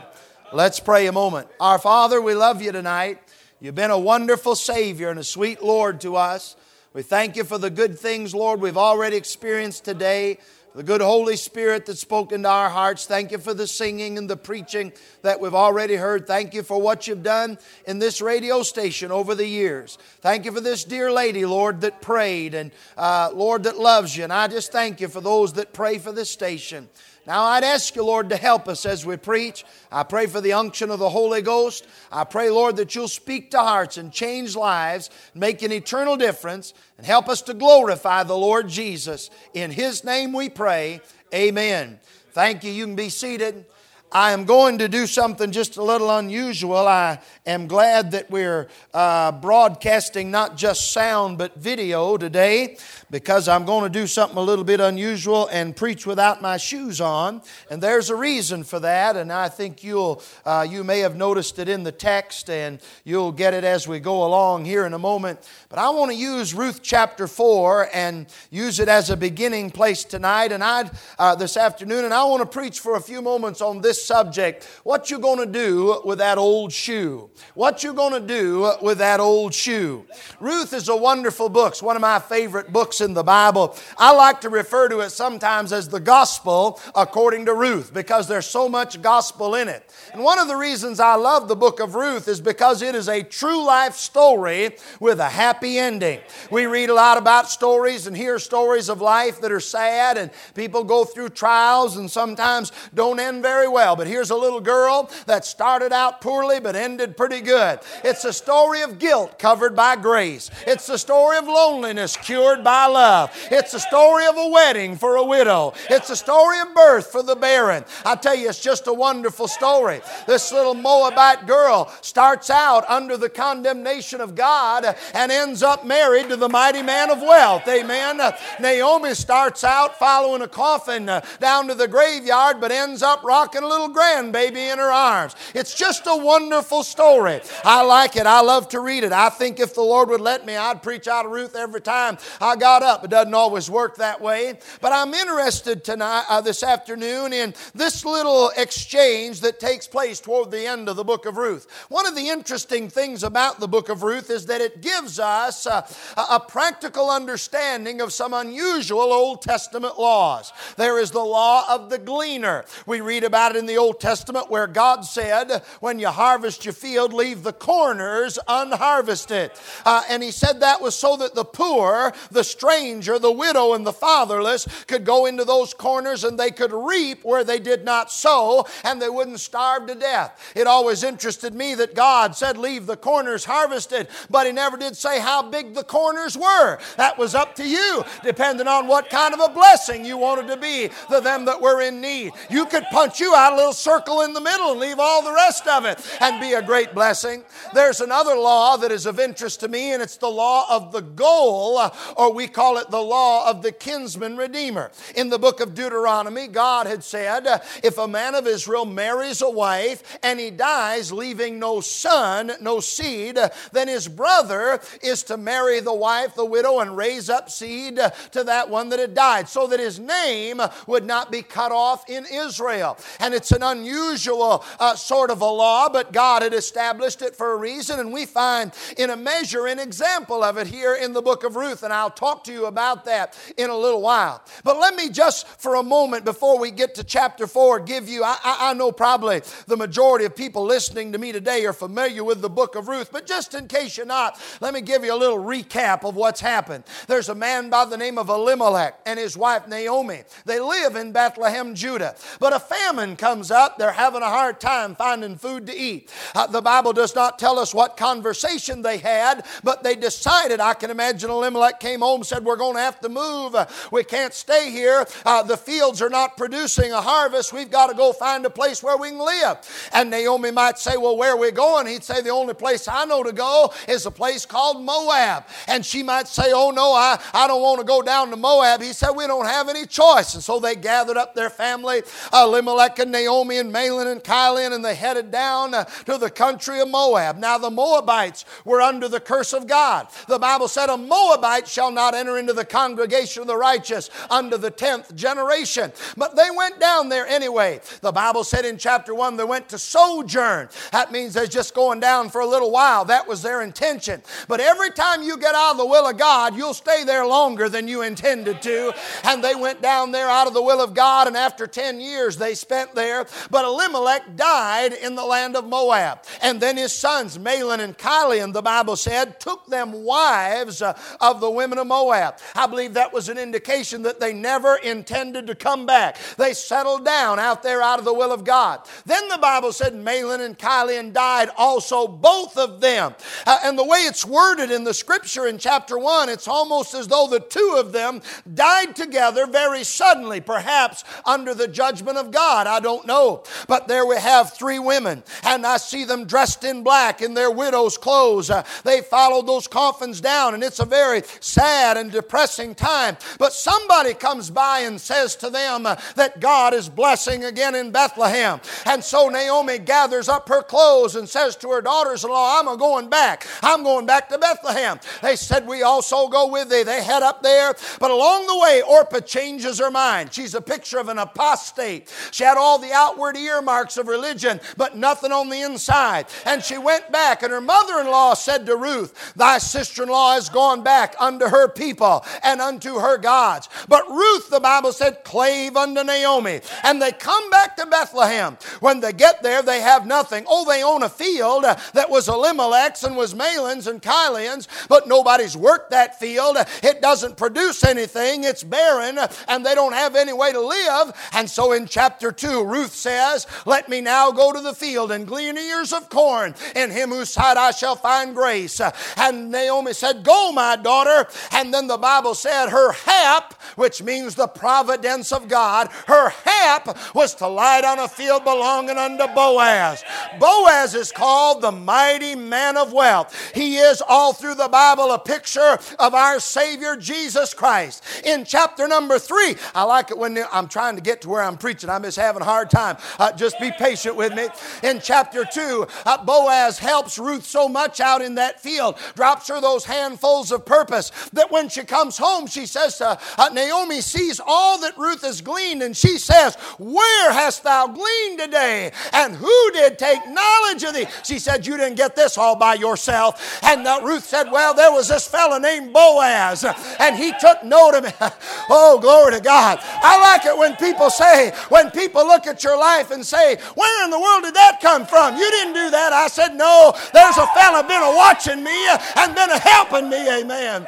Let's 0.55 0.81
pray 0.81 1.07
a 1.07 1.13
moment. 1.13 1.49
Our 1.61 1.79
Father, 1.79 2.19
we 2.23 2.33
love 2.33 2.63
you 2.63 2.73
tonight. 2.73 3.19
You've 3.61 3.75
been 3.75 3.91
a 3.91 3.99
wonderful 3.99 4.57
Savior 4.57 5.11
and 5.11 5.19
a 5.19 5.25
sweet 5.25 5.63
Lord 5.63 6.01
to 6.01 6.17
us. 6.17 6.57
We 6.95 7.01
thank 7.01 7.37
you 7.37 7.45
for 7.45 7.57
the 7.57 7.71
good 7.71 7.99
things, 7.99 8.35
Lord, 8.35 8.61
we've 8.61 8.77
already 8.77 9.17
experienced 9.17 9.85
today. 9.85 10.39
The 10.75 10.83
good 10.83 11.03
Holy 11.03 11.37
Spirit 11.37 11.85
that 11.87 11.99
spoke 11.99 12.33
into 12.33 12.49
our 12.49 12.71
hearts. 12.71 13.05
Thank 13.05 13.31
you 13.31 13.37
for 13.37 13.53
the 13.53 13.67
singing 13.67 14.17
and 14.17 14.29
the 14.29 14.39
preaching 14.39 14.93
that 15.21 15.39
we've 15.39 15.55
already 15.55 15.97
heard. 15.97 16.27
Thank 16.27 16.55
you 16.55 16.63
for 16.63 16.81
what 16.81 17.07
you've 17.07 17.23
done 17.23 17.59
in 17.87 17.99
this 17.99 18.23
radio 18.23 18.63
station 18.63 19.11
over 19.11 19.35
the 19.35 19.47
years. 19.47 19.99
Thank 20.21 20.47
you 20.47 20.53
for 20.53 20.63
this 20.63 20.85
dear 20.85 21.13
lady, 21.13 21.45
Lord, 21.45 21.83
that 21.83 22.01
prayed 22.01 22.55
and 22.55 22.71
uh, 22.97 23.31
Lord, 23.35 23.65
that 23.65 23.79
loves 23.79 24.17
you. 24.17 24.25
And 24.25 24.33
I 24.33 24.49
just 24.49 24.73
thank 24.73 25.01
you 25.01 25.09
for 25.09 25.21
those 25.21 25.53
that 25.55 25.75
pray 25.75 25.99
for 25.99 26.13
this 26.13 26.31
station. 26.31 26.89
Now, 27.25 27.45
I'd 27.45 27.63
ask 27.63 27.95
you, 27.95 28.05
Lord, 28.05 28.31
to 28.31 28.37
help 28.37 28.67
us 28.67 28.85
as 28.85 29.07
we 29.07 29.17
preach. 29.17 29.65
I 29.93 30.03
pray 30.03 30.27
for 30.27 30.41
the 30.41 30.55
unction 30.55 30.91
of 30.91 30.99
the 30.99 31.09
Holy 31.09 31.41
Ghost. 31.41 31.87
I 32.11 32.25
pray, 32.25 32.51
Lord, 32.51 32.77
that 32.77 32.97
you'll 32.97 33.07
speak 33.07 33.53
to 33.53 33.59
hearts 33.59 33.97
and 33.97 34.13
change 34.13 34.57
lives, 34.57 35.09
make 35.33 35.63
an 35.63 35.71
eternal 35.71 36.17
difference, 36.17 36.75
and 36.99 37.07
help 37.07 37.29
us 37.29 37.41
to 37.43 37.55
glorify 37.55 38.25
the 38.25 38.37
Lord 38.37 38.69
Jesus. 38.69 39.31
In 39.55 39.71
His 39.71 40.03
name 40.03 40.33
we 40.33 40.49
pray. 40.49 41.01
Amen. 41.33 42.01
Thank 42.33 42.65
you. 42.65 42.73
You 42.73 42.87
can 42.87 42.97
be 42.97 43.09
seated. 43.09 43.67
I 44.15 44.33
am 44.33 44.45
going 44.45 44.77
to 44.79 44.89
do 44.89 45.07
something 45.07 45.53
just 45.53 45.79
a 45.79 45.83
little 45.83 46.11
unusual. 46.11 46.77
I 46.77 47.19
am 47.47 47.67
glad 47.67 48.11
that 48.11 48.31
we're 48.31 48.69
uh, 48.93 49.33
broadcasting 49.33 50.31
not 50.31 50.59
just 50.59 50.93
sound 50.93 51.39
but 51.39 51.55
video 51.55 52.19
today 52.19 52.77
because 53.11 53.49
I'm 53.49 53.65
going 53.65 53.91
to 53.91 53.99
do 53.99 54.07
something 54.07 54.37
a 54.37 54.43
little 54.43 54.67
bit 54.67 54.81
unusual 54.81 55.49
and 55.49 55.75
preach 55.75 56.07
without 56.07 56.43
my 56.43 56.59
shoes 56.59 57.01
on. 57.01 57.41
And 57.71 57.83
there's 57.83 58.11
a 58.11 58.15
reason 58.15 58.65
for 58.65 58.81
that, 58.81 59.17
and 59.17 59.33
I 59.33 59.49
think 59.49 59.83
you'll, 59.83 60.23
uh, 60.45 60.67
you 60.69 60.85
may 60.85 60.99
have 60.99 61.17
noticed 61.17 61.59
it 61.59 61.71
in 61.71 61.83
the 61.83 61.93
text 61.93 62.51
and 62.51 62.81
you'll 63.05 63.33
get 63.33 63.55
it 63.55 63.65
as 63.65 63.89
we 63.89 63.99
go 63.99 64.27
along 64.27 64.67
here 64.67 64.85
in 64.85 64.93
a 64.93 64.99
moment. 64.99 65.39
But 65.71 65.79
I 65.79 65.89
want 65.89 66.11
to 66.11 66.17
use 66.17 66.53
Ruth 66.53 66.81
chapter 66.83 67.27
4 67.27 67.89
and 67.95 68.27
use 68.51 68.79
it 68.79 68.89
as 68.89 69.09
a 69.09 69.17
beginning 69.17 69.71
place 69.71 70.05
tonight 70.05 70.53
and 70.53 70.63
I 70.63 70.91
uh, 71.19 71.35
this 71.35 71.57
afternoon, 71.57 72.05
and 72.05 72.13
I 72.13 72.25
want 72.25 72.43
to 72.43 72.47
preach 72.47 72.81
for 72.81 72.97
a 72.97 73.01
few 73.01 73.23
moments 73.23 73.63
on 73.63 73.81
this 73.81 74.02
subject, 74.05 74.65
what 74.85 75.11
you 75.11 75.19
going 75.19 75.39
to 75.39 75.47
do 75.47 76.01
with 76.05 76.19
that 76.19 76.39
old 76.39 76.73
shoe. 76.73 77.31
What 77.55 77.83
you 77.85 77.93
going 77.93 78.13
to 78.13 78.21
do 78.21 78.73
with 78.81 78.99
that 78.99 79.21
old 79.21 79.55
shoe. 79.55 80.05
Ruth 80.41 80.73
is 80.73 80.89
a 80.89 80.97
wonderful 80.97 81.49
book. 81.49 81.73
It's 81.73 81.83
one 81.83 81.97
of 81.97 82.03
my 82.03 82.19
favorite 82.19 82.73
books 82.73 83.01
in 83.01 83.15
the 83.15 83.23
Bible. 83.23 83.77
I 83.99 84.13
like 84.13 84.41
to 84.43 84.49
refer 84.49 84.89
to 84.89 85.01
it 85.01 85.11
sometimes 85.11 85.73
as 85.73 85.89
the 85.89 86.01
gospel 86.01 86.81
according 86.95 87.47
to 87.47 87.55
Ruth 87.55 87.93
because 87.95 88.29
there's 88.29 88.47
so 88.47 88.69
much 88.69 89.01
gospel 89.03 89.55
in 89.55 89.69
it. 89.69 89.91
And 90.13 90.23
one 90.23 90.39
of 90.39 90.49
the 90.49 90.57
reasons 90.57 91.01
I 91.01 91.15
love 91.15 91.49
the 91.49 91.57
book 91.57 91.81
of 91.81 91.95
Ruth 91.95 92.29
is 92.29 92.41
because 92.41 92.83
it 92.83 92.95
is 92.95 93.09
a 93.09 93.23
true 93.23 93.65
life 93.65 93.95
story 93.95 94.77
with 95.01 95.21
a 95.21 95.29
happy 95.29 95.79
ending. 95.79 96.21
We 96.51 96.67
read 96.67 96.91
a 96.91 96.95
lot 96.95 97.19
about 97.19 97.49
stories 97.49 98.07
and 98.07 98.17
hear 98.17 98.39
stories 98.39 98.89
of 98.89 99.01
life 99.01 99.41
that 99.41 99.53
are 99.53 99.61
sad 99.61 100.19
and 100.19 100.31
people 100.55 100.85
go 100.85 101.05
through 101.05 101.31
trials 101.31 101.97
and 101.97 102.11
sometimes 102.11 102.73
don't 102.95 103.21
end 103.21 103.43
very 103.43 103.69
well. 103.69 103.92
But 103.97 104.07
here's 104.07 104.31
a 104.31 104.37
little 104.37 104.61
girl 104.61 105.11
that 105.27 105.45
started 105.45 105.93
out 105.93 106.21
poorly 106.21 106.61
but 106.61 106.77
ended 106.77 107.17
pretty 107.17 107.41
good. 107.41 107.81
It's 108.05 108.25
a 108.25 108.33
story 108.33 108.83
of 108.83 108.99
guilt 108.99 109.39
covered 109.39 109.75
by 109.75 109.97
grace. 109.97 110.51
It's 110.67 110.87
the 110.87 110.99
story 110.99 111.37
of 111.39 111.47
loneliness 111.47 112.17
cured 112.17 112.65
by 112.65 112.87
love. 112.87 113.31
It's 113.51 113.75
a 113.75 113.81
story 113.81 114.27
of 114.27 114.37
a 114.37 114.49
wedding 114.49 114.97
for 114.97 115.17
a 115.17 115.25
widow. 115.25 115.75
It's 115.91 116.11
a 116.11 116.17
story 116.17 116.61
of 116.61 116.75
birth 116.75 117.07
for 117.13 117.23
the 117.23 117.37
barren. 117.37 117.85
I 118.05 118.17
tell 118.17 118.35
you, 118.35 118.49
it's 118.49 118.61
just 118.61 118.87
a 118.87 118.93
wonderful 118.93 119.49
story. 119.49 120.01
This 120.27 120.53
little 120.53 120.75
Moabite 120.75 121.47
girl 121.47 121.93
starts 122.01 122.51
out 122.51 122.89
under 122.89 123.17
the 123.17 123.29
condemnation 123.29 124.21
of 124.21 124.35
God 124.35 124.85
and 125.15 125.33
ends 125.33 125.63
up 125.63 125.85
married 125.87 126.29
to 126.29 126.37
the 126.37 126.49
mighty 126.49 126.83
man 126.83 127.11
of 127.11 127.21
wealth. 127.21 127.67
Amen. 127.69 128.21
Naomi 128.61 129.15
starts 129.15 129.65
out 129.65 129.99
following 129.99 130.43
a 130.43 130.49
coffin 130.49 131.07
down 131.41 131.69
to 131.69 131.75
the 131.75 131.89
graveyard 131.89 132.61
but 132.61 132.71
ends 132.71 133.03
up 133.03 133.23
rocking 133.25 133.63
a 133.63 133.69
little 133.69 133.82
little 133.83 133.95
grandbaby 133.95 134.73
in 134.73 134.79
her 134.79 134.91
arms. 134.91 135.35
It's 135.55 135.75
just 135.75 136.07
a 136.07 136.17
wonderful 136.17 136.83
story. 136.83 137.41
I 137.65 137.83
like 137.83 138.17
it. 138.17 138.27
I 138.27 138.41
love 138.41 138.69
to 138.71 138.81
read 138.81 139.05
it. 139.05 139.13
I 139.13 139.29
think 139.29 139.61
if 139.61 139.75
the 139.75 139.83
Lord 139.83 140.09
would 140.09 140.21
let 140.21 140.47
me, 140.47 140.57
I'd 140.57 140.83
preach 140.83 141.09
out 141.09 141.27
of 141.27 141.33
Ruth 141.33 141.57
every 141.57 141.81
time 141.81 142.19
I 142.41 142.57
got 142.57 142.83
up. 142.83 143.05
It 143.05 143.11
doesn't 143.11 143.35
always 143.35 143.71
work 143.71 143.97
that 143.97 144.21
way. 144.21 144.59
But 144.81 144.93
I'm 144.93 145.15
interested 145.15 145.85
tonight, 145.85 146.25
uh, 146.29 146.41
this 146.41 146.63
afternoon, 146.63 147.33
in 147.33 147.55
this 147.75 148.05
little 148.05 148.51
exchange 148.57 149.41
that 149.41 149.61
takes 149.61 149.87
place 149.87 150.21
toward 150.21 150.51
the 150.51 150.67
end 150.67 150.89
of 150.89 150.97
the 150.97 151.05
book 151.05 151.27
of 151.27 151.37
Ruth. 151.37 151.67
One 151.89 152.07
of 152.07 152.15
the 152.15 152.29
interesting 152.29 152.89
things 152.89 153.23
about 153.23 153.61
the 153.61 153.69
book 153.69 153.89
of 153.89 154.03
Ruth 154.03 154.31
is 154.31 154.47
that 154.47 154.61
it 154.61 154.81
gives 154.81 155.19
us 155.19 155.67
uh, 155.67 155.87
a 156.31 156.41
practical 156.41 157.11
understanding 157.11 158.01
of 158.01 158.13
some 158.13 158.33
unusual 158.33 159.13
Old 159.13 159.43
Testament 159.43 159.99
laws. 159.99 160.53
There 160.77 160.99
is 160.99 161.11
the 161.11 161.25
law 161.25 161.65
of 161.69 161.91
the 161.91 161.99
gleaner. 161.99 162.65
We 162.87 163.01
read 163.01 163.25
about 163.25 163.57
it 163.57 163.59
in 163.59 163.67
the 163.67 163.72
Old 163.77 164.01
Testament 164.01 164.51
where 164.51 164.67
God 164.67 165.05
said, 165.05 165.63
When 165.81 165.99
you 165.99 166.09
harvest 166.09 166.65
your 166.65 166.75
field, 166.75 167.13
leave 167.13 167.43
the 167.43 167.53
corners 167.53 168.39
unharvested. 168.49 169.53
Uh, 169.85 170.03
and 170.09 170.23
He 170.23 170.31
said 170.31 170.61
that 170.61 170.81
was 170.81 170.95
so 170.95 171.17
that 171.17 171.35
the 171.35 171.45
poor, 171.45 172.13
the 172.31 172.45
stranger, 172.45 173.19
the 173.19 173.33
widow, 173.33 173.75
and 173.75 173.87
the 173.87 173.93
fatherless 173.93 174.67
could 174.87 175.05
go 175.05 175.27
into 175.27 175.45
those 175.45 175.75
corners 175.75 176.25
and 176.25 176.39
they 176.39 176.51
could 176.51 176.73
reap 176.73 177.25
where 177.25 177.45
they 177.45 177.59
did 177.59 177.85
not 177.85 178.11
sow 178.11 178.67
and 178.85 179.01
they 179.01 179.09
wouldn't 179.09 179.41
starve 179.41 179.87
to 179.87 179.95
death. 179.95 180.53
It 180.55 180.67
always 180.67 181.03
interested 181.03 181.55
me 181.55 181.75
that 181.77 181.95
God 181.95 182.37
said, 182.37 182.57
Leave 182.57 182.87
the 182.87 182.97
corners 182.97 183.45
harvested, 183.45 184.09
but 184.31 184.47
He 184.47 184.53
never 184.53 184.77
did 184.77 184.97
say 184.97 185.21
how 185.21 185.43
big 185.43 185.75
the 185.75 185.85
corners 185.85 186.37
were. 186.37 186.79
That 186.97 187.19
was 187.19 187.35
up 187.35 187.55
to 187.57 187.69
you, 187.69 188.05
depending 188.23 188.69
on 188.69 188.87
what 188.87 189.11
kind 189.11 189.35
of 189.35 189.41
a 189.41 189.53
blessing 189.53 190.05
you 190.05 190.17
wanted 190.17 190.49
to 190.49 190.57
be 190.57 190.91
to 191.11 191.21
them 191.21 191.45
that 191.47 191.61
were 191.61 191.81
in 191.81 192.01
need. 192.01 192.33
You 192.51 192.67
could 192.67 192.85
punch 192.91 193.21
you 193.21 193.35
out 193.35 193.52
a 193.53 193.57
little 193.57 193.73
circle 193.73 194.23
in 194.23 194.33
the 194.33 194.41
middle 194.41 194.73
and 194.73 194.81
leave 194.81 194.99
all 194.99 195.23
the 195.23 195.33
rest 195.33 195.67
of 195.67 195.85
it 195.85 196.01
and 196.21 196.41
be 196.41 196.55
a 196.55 196.63
great 196.63 196.95
blessing. 196.95 197.45
There's 197.75 198.01
another 198.01 198.35
law 198.35 198.77
that 198.79 198.91
is 198.91 199.07
of 199.07 199.21
interest 199.21 199.61
to 199.61 199.69
me, 199.69 199.93
and 199.93 200.03
it's 200.03 200.17
the 200.17 200.29
law 200.29 200.67
of 200.71 200.93
the 200.93 201.01
goel, 201.01 201.79
uh, 201.79 201.91
or 202.17 202.33
we 202.33 202.49
call 202.49 202.79
it 202.79 202.91
the 202.91 203.03
law 203.03 203.49
of 203.49 203.63
the 203.63 203.73
kinsman 203.73 204.37
redeemer. 204.37 204.91
In 205.15 205.29
the 205.29 205.39
book 205.39 205.61
of 205.61 205.75
Deuteronomy, 205.75 206.49
God 206.49 206.87
had 206.87 207.05
said, 207.05 207.47
uh, 207.47 207.59
if 207.83 207.99
a 207.99 208.09
man 208.09 208.35
of 208.35 208.47
Israel 208.47 208.87
marries 208.87 209.43
a 209.43 209.51
wife 209.51 210.19
and 210.23 210.39
he 210.39 210.51
dies 210.51 211.13
leaving 211.13 211.59
no 211.59 211.81
son, 211.81 212.53
no 212.61 212.81
seed, 212.81 213.39
uh, 213.39 213.51
then 213.73 213.89
his 213.89 214.09
brother 214.09 214.81
is 215.03 215.23
to 215.25 215.37
marry 215.37 215.81
the 215.81 215.93
wife, 215.95 216.35
the 216.35 216.45
widow, 216.45 216.81
and 216.81 216.97
raise 216.97 217.29
up 217.29 217.51
seed 217.51 217.99
to 218.31 218.45
that 218.45 218.71
one 218.71 218.89
that 218.91 219.01
had 219.01 219.15
died, 219.15 219.49
so 219.49 219.67
that 219.67 219.81
his 219.81 219.99
name 219.99 220.61
would 220.87 221.05
not 221.05 221.33
be 221.33 221.43
cut 221.43 221.73
off 221.73 222.09
in 222.09 222.25
Israel. 222.33 222.97
And 223.19 223.35
it's 223.35 223.42
an 223.51 223.63
unusual 223.63 224.65
uh, 224.79 224.95
sort 224.95 225.31
of 225.31 225.41
a 225.41 225.47
law, 225.47 225.89
but 225.89 226.13
God 226.13 226.43
had 226.43 226.55
established 226.55 227.23
it 227.23 227.35
for 227.35 227.53
a 227.53 227.57
reason, 227.57 227.99
and 227.99 228.13
we 228.13 228.27
find 228.27 228.73
in 228.97 229.11
a 229.11 229.17
measure 229.17 229.67
an 229.67 229.79
example 229.79 230.45
of 230.45 230.59
it 230.59 230.67
here 230.67 230.95
in 230.95 231.13
the 231.13 231.23
book 231.23 231.43
of 231.43 231.57
Ruth, 231.57 231.83
and 231.83 231.93
I'll 231.93 232.11
talk 232.11 232.45
to 232.45 232.53
you 232.53 232.67
about 232.67 233.05
that 233.07 233.37
in 233.57 233.71
a 233.71 233.77
little 233.77 234.03
while. 234.03 234.43
But 234.63 234.79
let 234.79 234.95
me 234.95 235.09
just 235.09 235.49
for 235.61 235.75
a 235.75 235.83
moment 235.83 236.25
before 236.25 236.59
we 236.59 236.71
get 236.71 236.95
to 236.97 237.05
chapter 237.05 237.47
4 237.47 237.81
give 237.81 238.09
you, 238.09 238.23
I, 238.23 238.39
I 238.45 238.75
know 238.75 238.93
probably 238.93 239.43
the 239.67 239.77
majority 239.77 240.25
of 240.25 240.37
people 240.37 240.65
listening 240.65 241.13
to 241.13 241.19
me 241.19 241.33
today 241.33 241.65
are 241.67 241.73
familiar 241.73 242.23
with 242.23 242.41
the 242.41 242.51
book 242.51 242.77
of 242.77 242.89
Ruth, 242.89 243.11
but 243.11 243.27
just 243.27 243.55
in 243.55 243.67
case 243.67 243.97
you're 243.97 244.07
not, 244.07 244.39
let 244.61 244.75
me 244.75 244.81
give 244.81 245.05
you 245.05 245.15
a 245.15 245.17
little 245.17 245.39
recap 245.39 246.05
of 246.05 246.15
what's 246.15 246.41
happened. 246.41 246.85
There's 247.09 247.29
a 247.29 247.35
man 247.35 247.71
by 247.71 247.85
the 247.87 247.97
name 247.97 248.19
of 248.19 248.29
Elimelech 248.29 249.01
and 249.07 249.19
his 249.19 249.37
wife 249.37 249.67
Naomi. 249.69 250.23
They 250.45 250.61
live 250.61 250.97
in 250.97 251.13
Bethlehem, 251.13 251.75
Judah. 251.75 252.15
But 252.39 252.53
a 252.53 252.61
famine 252.61 253.17
comes 253.17 253.32
up. 253.51 253.79
They're 253.79 253.93
having 253.93 254.23
a 254.23 254.29
hard 254.29 254.61
time 254.61 254.95
finding 254.95 255.37
food 255.37 255.67
to 255.67 255.77
eat. 255.77 256.11
Uh, 256.35 256.47
the 256.47 256.61
Bible 256.61 256.93
does 256.93 257.15
not 257.15 257.39
tell 257.39 257.59
us 257.59 257.75
what 257.75 257.97
conversation 257.97 258.83
they 258.83 258.99
had, 258.99 259.47
but 259.63 259.83
they 259.83 259.95
decided. 259.95 260.61
I 260.61 260.75
can 260.75 260.91
imagine 260.91 261.31
Elimelech 261.31 261.81
came 261.81 262.01
home 262.01 262.25
said, 262.25 262.45
We're 262.45 262.57
going 262.57 262.75
to 262.75 262.81
have 262.81 263.01
to 263.01 263.09
move. 263.09 263.55
We 263.91 264.05
can't 264.05 264.35
stay 264.35 264.71
here. 264.71 265.07
Uh, 265.25 265.43
the 265.43 265.57
fields 265.57 266.01
are 266.03 266.09
not 266.09 266.37
producing 266.37 266.93
a 266.93 267.01
harvest. 267.01 267.53
We've 267.53 267.71
got 267.71 267.89
to 267.89 267.95
go 267.95 268.13
find 268.13 268.45
a 268.47 268.51
place 268.51 268.83
where 268.83 268.97
we 268.97 269.11
can 269.11 269.19
live. 269.19 269.59
And 269.93 270.11
Naomi 270.11 270.51
might 270.51 270.79
say, 270.79 270.97
Well, 270.97 271.17
where 271.17 271.33
are 271.33 271.39
we 271.39 271.51
going? 271.51 271.87
He'd 271.87 272.05
say, 272.05 272.23
The 272.23 272.31
only 272.31 272.55
place 272.55 272.89
I 272.89 273.05
know 273.05 273.23
to 273.23 273.33
go 273.33 273.73
is 273.89 274.07
a 274.07 274.11
place 274.11 274.47
called 274.47 274.83
Moab. 274.83 275.45
And 275.69 275.85
she 275.85 276.03
might 276.03 276.29
say, 276.29 276.53
Oh, 276.53 276.71
no, 276.71 276.93
I, 276.93 277.21
I 277.33 277.47
don't 277.47 277.63
want 277.63 277.81
to 277.81 277.87
go 277.87 278.03
down 278.03 278.31
to 278.31 278.37
Moab. 278.37 278.83
He 278.83 278.93
said, 278.93 279.13
We 279.13 279.27
don't 279.27 279.47
have 279.47 279.69
any 279.69 279.87
choice. 279.87 280.35
And 280.35 280.43
so 280.43 280.59
they 280.59 280.75
gathered 280.75 281.17
up 281.17 281.35
their 281.35 281.51
family, 281.51 282.03
Elimelech 282.33 282.99
and 282.99 283.13
Naomi 283.13 283.22
and 283.27 283.73
Mahlon 283.73 284.11
and 284.11 284.23
Chilion, 284.23 284.73
and 284.73 284.85
they 284.85 284.95
headed 284.95 285.31
down 285.31 285.75
uh, 285.75 285.85
to 285.85 286.19
the 286.19 286.31
country 286.31 286.81
of 286.81 286.89
Moab. 286.89 287.39
Now, 287.39 287.59
the 287.59 287.71
Moabites 287.71 288.45
were 288.65 288.81
under 288.81 289.09
the 289.09 289.21
curse 289.21 289.53
of 289.53 289.67
God. 289.67 290.09
The 290.29 290.39
Bible 290.39 290.69
said, 290.69 290.89
A 290.89 290.97
Moabite 290.97 291.69
shall 291.69 291.91
not 291.91 292.15
enter 292.15 292.39
into 292.39 292.53
the 292.53 292.65
congregation 292.65 293.43
of 293.43 293.47
the 293.49 293.57
righteous 293.57 294.11
under 294.31 294.57
the 294.59 294.71
tenth 294.71 295.15
generation. 295.15 295.93
But 296.17 296.37
they 296.37 296.49
went 296.51 296.81
down 296.81 297.09
there 297.09 297.27
anyway. 297.27 297.81
The 298.01 298.13
Bible 298.13 298.45
said 298.45 298.65
in 298.65 298.79
chapter 298.79 299.15
1 299.15 299.37
they 299.37 299.45
went 299.45 299.69
to 299.71 299.79
sojourn. 299.79 300.69
That 300.93 301.13
means 301.13 301.35
they're 301.35 301.47
just 301.47 301.75
going 301.75 302.01
down 302.01 302.31
for 302.31 302.41
a 302.41 302.47
little 302.47 302.71
while. 302.71 303.05
That 303.05 303.29
was 303.29 303.43
their 303.43 303.63
intention. 303.63 304.23
But 304.49 304.61
every 304.61 304.91
time 304.91 305.23
you 305.23 305.37
get 305.37 305.55
out 305.55 305.73
of 305.73 305.79
the 305.79 305.87
will 305.87 306.09
of 306.09 306.19
God, 306.19 306.57
you'll 306.57 306.75
stay 306.75 307.05
there 307.05 307.27
longer 307.27 307.69
than 307.69 307.89
you 307.89 308.03
intended 308.03 308.63
to. 308.63 308.93
And 309.25 309.43
they 309.43 309.55
went 309.55 309.83
down 309.83 310.13
there 310.13 310.29
out 310.29 310.47
of 310.47 310.55
the 310.55 310.63
will 310.63 310.81
of 310.81 310.95
God, 310.95 311.27
and 311.27 311.37
after 311.37 311.67
10 311.67 312.01
years 312.01 312.37
they 312.37 312.55
spent 312.55 312.95
there. 312.95 313.12
But 313.51 313.65
Elimelech 313.65 314.37
died 314.37 314.93
in 314.93 315.15
the 315.15 315.25
land 315.25 315.57
of 315.57 315.67
Moab. 315.67 316.25
And 316.41 316.61
then 316.61 316.77
his 316.77 316.93
sons, 316.93 317.39
Mahlon 317.39 317.81
and 317.81 317.97
Chilion, 317.97 318.53
the 318.53 318.63
Bible 318.63 318.97
said, 318.97 319.41
took 319.41 319.67
them 319.67 320.05
wives 320.05 320.83
uh, 320.83 320.99
of 321.21 321.41
the 321.41 321.51
women 321.51 321.79
of 321.79 321.87
Moab. 321.87 322.39
I 322.55 322.67
believe 322.67 322.95
that 322.95 323.13
was 323.13 323.29
an 323.29 323.39
indication 323.39 324.03
that 324.03 324.21
they 324.21 324.33
never 324.33 324.77
intended 324.77 325.47
to 325.47 325.55
come 325.55 325.87
back. 325.87 326.17
They 326.37 326.55
settled 326.55 327.05
down 327.05 327.39
out 327.39 327.63
there 327.63 327.83
out 327.83 327.99
of 327.99 328.05
the 328.05 328.15
will 328.15 328.33
of 328.33 328.45
God. 328.45 328.81
Then 329.07 329.29
the 329.29 329.39
Bible 329.39 329.73
said 329.73 329.95
Mahlon 329.95 330.41
and 330.41 330.59
Chilion 330.59 331.13
died 331.13 331.51
also, 331.57 332.07
both 332.07 332.57
of 332.57 332.81
them. 332.81 333.15
Uh, 333.47 333.59
and 333.65 333.79
the 333.79 333.85
way 333.85 333.99
it's 333.99 334.25
worded 334.25 334.71
in 334.71 334.85
the 334.85 334.95
scripture 334.95 335.47
in 335.47 335.59
chapter 335.59 335.99
1, 335.99 336.29
it's 336.29 336.49
almost 336.49 336.95
as 336.95 337.09
though 337.09 337.27
the 337.29 337.41
two 337.41 337.77
of 337.79 337.93
them 337.93 338.21
died 338.55 338.95
together 338.95 339.47
very 339.47 339.85
suddenly, 339.85 340.41
perhaps 340.41 341.05
under 341.25 341.55
the 341.55 341.69
judgment 341.69 342.19
of 342.19 342.31
God. 342.31 342.67
I 342.67 342.81
don't 342.81 343.02
know. 343.07 343.45
But 343.69 343.89
there 343.89 344.07
we 344.07 344.17
have 344.17 344.53
three 344.53 344.79
women, 344.79 345.23
and 345.45 345.67
I 345.67 345.77
see 345.77 346.05
them 346.05 346.27
dressed 346.27 346.65
in 346.65 346.83
black 346.83 347.23
in 347.23 347.35
their 347.35 347.51
widow's 347.51 347.99
clothes. 347.99 348.51
Uh, 348.51 348.65
they 348.85 349.01
followed 349.01 349.47
those 349.47 349.67
coffins 349.67 350.21
down, 350.21 350.55
and 350.55 350.63
it's 350.63 350.81
a 350.81 350.85
very 350.85 351.23
sad 351.41 351.97
and 351.97 352.11
depressing 352.11 352.75
time. 352.75 353.17
But 353.39 353.53
somebody 353.53 354.15
comes 354.15 354.51
by 354.51 354.81
and 354.81 355.01
says 355.01 355.37
to 355.37 355.51
them 355.51 355.87
uh, 355.87 355.97
that 356.17 356.41
God 356.41 356.75
is 356.75 356.89
blessing 356.89 357.45
again 357.45 357.75
in 357.75 357.91
Bethlehem. 357.91 358.61
And 358.87 359.03
so 359.03 359.29
Naomi 359.29 359.79
gathers 359.79 360.29
up 360.29 360.49
her 360.49 360.63
clothes 360.63 361.17
and 361.17 361.29
says 361.29 361.57
to 361.57 361.71
her 361.71 361.81
daughters 361.81 362.25
in 362.25 362.31
law, 362.31 362.61
I'm 362.61 362.79
going 362.79 363.09
back. 363.09 363.47
I'm 363.63 363.83
going 363.83 364.07
back 364.07 364.29
to 364.29 364.39
Bethlehem. 364.39 364.99
They 365.23 365.37
said, 365.37 365.67
We 365.67 365.83
also 365.83 366.29
go 366.29 366.49
with 366.49 366.69
thee. 366.69 366.83
They 366.83 367.03
head 367.03 367.23
up 367.23 367.43
there. 367.43 367.75
But 368.01 368.11
along 368.11 368.47
the 368.47 368.59
way, 368.59 368.83
Orpah 368.83 369.21
changes 369.21 369.79
her 369.79 369.91
mind. 369.91 370.33
She's 370.33 370.55
a 370.55 370.61
picture 370.61 370.99
of 370.99 371.09
an 371.09 371.19
apostate. 371.19 372.13
She 372.31 372.45
had 372.45 372.57
all 372.57 372.79
the 372.79 372.92
outward 372.93 373.37
earmarks 373.37 373.97
of 373.97 374.09
religion, 374.09 374.61
but 374.77 374.97
nothing 374.97 375.33
on 375.33 375.49
the 375.49 375.61
inside. 375.63 376.27
And 376.47 376.63
she 376.63 376.79
went 376.79 377.11
back, 377.11 377.43
and 377.43 377.53
her 377.53 377.61
mother 377.61 378.01
in 378.01 378.07
law 378.07 378.35
said 378.35 378.67
to 378.67 378.77
Ruth, 378.77 379.35
Thy 379.35 379.59
sister 379.59 380.03
in 380.03 380.09
law 380.09 380.35
has 380.35 380.49
gone 380.49 380.83
back 380.83 381.15
unto 381.19 381.47
her 381.47 381.69
people 381.69 382.25
and 382.43 382.61
unto 382.61 382.99
her 382.99 383.19
gods. 383.19 383.69
But 383.89 384.09
Ruth, 384.09 384.51
the 384.51 384.61
Bible 384.61 384.93
said, 384.93 385.25
clave 385.25 385.77
unto 385.77 386.03
Naomi. 386.03 386.61
And 386.83 387.01
they 387.01 387.13
come 387.13 387.51
back 387.51 387.77
to 387.77 387.87
Bethlehem. 387.87 388.59
When 388.81 389.01
they 389.01 389.13
get 389.13 389.43
there, 389.43 389.63
they 389.63 389.81
have 389.81 390.07
nothing. 390.07 390.45
Oh, 390.49 390.65
they 390.65 390.83
own 390.83 391.03
a 391.03 391.09
field 391.09 391.65
that 391.65 392.11
was 392.11 392.29
Elimelech's 392.29 393.05
and 393.05 393.17
was 393.17 393.35
Mahlon's 393.35 393.87
and 393.87 394.03
Chilion's, 394.03 394.69
but 394.89 395.07
nobody's 395.09 395.57
worked 395.57 395.91
that 395.91 396.19
field. 396.19 396.57
It 396.83 397.01
doesn't 397.01 397.37
produce 397.37 397.85
anything, 397.85 398.45
it's 398.45 398.63
barren, 398.63 399.19
and 399.49 399.65
they 399.65 399.75
don't 399.75 399.93
have 399.93 400.17
any 400.17 400.33
way 400.33 400.53
to 400.53 400.61
live. 400.61 401.13
And 401.33 401.49
so 401.49 401.73
in 401.73 401.87
chapter 401.87 402.33
2, 402.33 402.65
Ruth 402.65 402.82
says, 402.91 403.47
Let 403.67 403.89
me 403.89 404.01
now 404.01 404.31
go 404.31 404.53
to 404.53 404.61
the 404.61 404.75
field 404.75 405.13
and 405.13 405.27
glean 405.27 405.57
ears 405.57 405.93
of 405.93 406.09
corn, 406.09 406.55
in 406.75 406.91
him 406.91 407.11
whose 407.11 407.31
sight 407.31 407.57
I 407.57 407.71
shall 407.71 407.97
find 407.97 408.35
grace. 408.35 408.81
And 409.17 409.51
Naomi 409.51 409.93
said, 409.93 410.25
Go, 410.25 410.53
my 410.53 410.77
daughter. 410.77 411.27
And 411.53 411.73
then 411.73 411.87
the 411.87 411.99
Bible 411.99 412.35
said, 412.35 412.69
Her 412.69 412.93
hap, 412.93 413.55
which 413.77 414.03
means 414.03 414.35
the 414.35 414.49
providence 414.49 415.33
of 415.33 415.49
God, 415.49 415.89
her 416.07 416.31
hap 416.31 416.97
was 417.15 417.35
to 417.37 417.47
lie 417.47 417.81
down 417.81 417.99
a 417.99 418.09
field 418.09 418.45
belonging 418.45 418.99
unto 418.99 419.27
Boaz. 419.29 420.05
Boaz 420.39 420.95
is 420.95 421.13
called 421.13 421.63
the 421.63 421.73
mighty 421.73 422.35
man 422.35 422.77
of 422.77 422.93
wealth. 422.93 423.53
He 423.55 423.77
is 423.77 424.03
all 424.07 424.33
through 424.33 424.55
the 424.55 424.69
Bible 424.69 425.13
a 425.13 425.19
picture 425.19 425.79
of 425.99 426.15
our 426.15 426.41
Savior 426.41 426.97
Jesus 426.97 427.55
Christ. 427.55 428.05
In 428.25 428.45
chapter 428.45 428.89
number 428.89 429.19
three, 429.19 429.57
I 429.75 429.85
like 429.85 430.11
it 430.11 430.19
when 430.19 430.39
I'm 430.53 430.69
trying 430.69 430.97
to 430.97 431.03
get 431.03 431.23
to 431.23 431.29
where 431.29 431.43
I'm 431.43 431.57
preaching. 431.57 431.91
I'm 431.91 432.03
just 432.03 432.19
having 432.19 432.43
hard 432.43 432.62
hard 432.63 432.71
time. 432.71 432.97
Uh, 433.19 433.33
just 433.33 433.59
be 433.59 433.73
patient 433.73 434.15
with 434.15 434.35
me. 434.35 434.47
In 434.89 435.01
chapter 435.01 435.45
2, 435.45 435.87
uh, 436.07 436.25
Boaz 436.25 436.79
helps 436.79 437.19
Ruth 437.19 437.45
so 437.45 437.69
much 437.69 438.01
out 438.01 438.23
in 438.23 438.37
that 438.37 438.61
field, 438.61 438.97
drops 439.17 439.49
her 439.49 439.61
those 439.61 439.85
handfuls 439.85 440.53
of 440.53 440.65
purpose 440.65 441.11
that 441.33 441.51
when 441.51 441.69
she 441.69 441.83
comes 441.83 442.17
home, 442.17 442.47
she 442.47 442.67
says 442.67 442.99
to 442.99 443.19
uh, 443.39 443.49
Naomi, 443.53 444.01
sees 444.01 444.41
all 444.45 444.81
that 444.81 444.97
Ruth 444.97 445.23
has 445.23 445.41
gleaned, 445.41 445.83
and 445.83 445.97
she 445.97 446.19
says, 446.19 446.55
Where 446.79 447.33
hast 447.33 447.65
thou 447.65 447.89
gleaned 447.89 448.39
today? 448.39 448.93
And 449.13 449.35
who 449.35 449.71
did 449.73 449.99
take 449.99 450.21
knowledge 450.29 450.85
of 450.85 450.95
thee? 450.95 451.07
She 451.25 451.39
said, 451.39 451.67
You 451.67 451.77
didn't 451.77 451.97
get 451.97 452.15
this 452.15 452.39
all 452.39 452.55
by 452.55 452.75
yourself. 452.75 453.61
And 453.65 453.87
uh, 453.87 454.01
Ruth 454.05 454.25
said, 454.25 454.53
Well, 454.53 454.75
there 454.75 454.93
was 454.93 455.09
this 455.09 455.27
fellow 455.27 455.59
named 455.59 455.93
Boaz, 455.93 456.65
and 457.01 457.17
he 457.17 457.33
took 457.41 457.65
note 457.65 457.95
of 457.97 458.05
me. 458.05 458.11
oh, 458.71 458.99
glory 459.01 459.33
to 459.33 459.41
God. 459.41 459.79
I 459.83 460.21
like 460.21 460.47
it 460.47 460.57
when 460.57 460.77
people 460.77 461.11
say, 461.11 461.51
when 461.69 461.91
people 461.91 462.25
look 462.25 462.47
at 462.47 462.52
your 462.61 462.77
life 462.77 463.13
and 463.13 463.25
say, 463.25 463.57
Where 463.75 464.05
in 464.05 464.11
the 464.11 464.19
world 464.19 464.43
did 464.43 464.55
that 464.55 464.79
come 464.83 465.07
from? 465.07 465.37
You 465.37 465.49
didn't 465.51 465.75
do 465.75 465.91
that. 465.91 466.13
I 466.13 466.27
said, 466.27 466.57
No, 466.57 466.93
there's 467.13 467.39
a 467.39 467.47
fella 467.55 467.85
been 467.87 468.03
a 468.03 468.17
watching 468.17 468.65
me 468.65 468.89
and 469.17 469.35
been 469.35 469.51
a 469.51 469.59
helping 469.59 470.11
me. 470.11 470.29
Amen. 470.29 470.87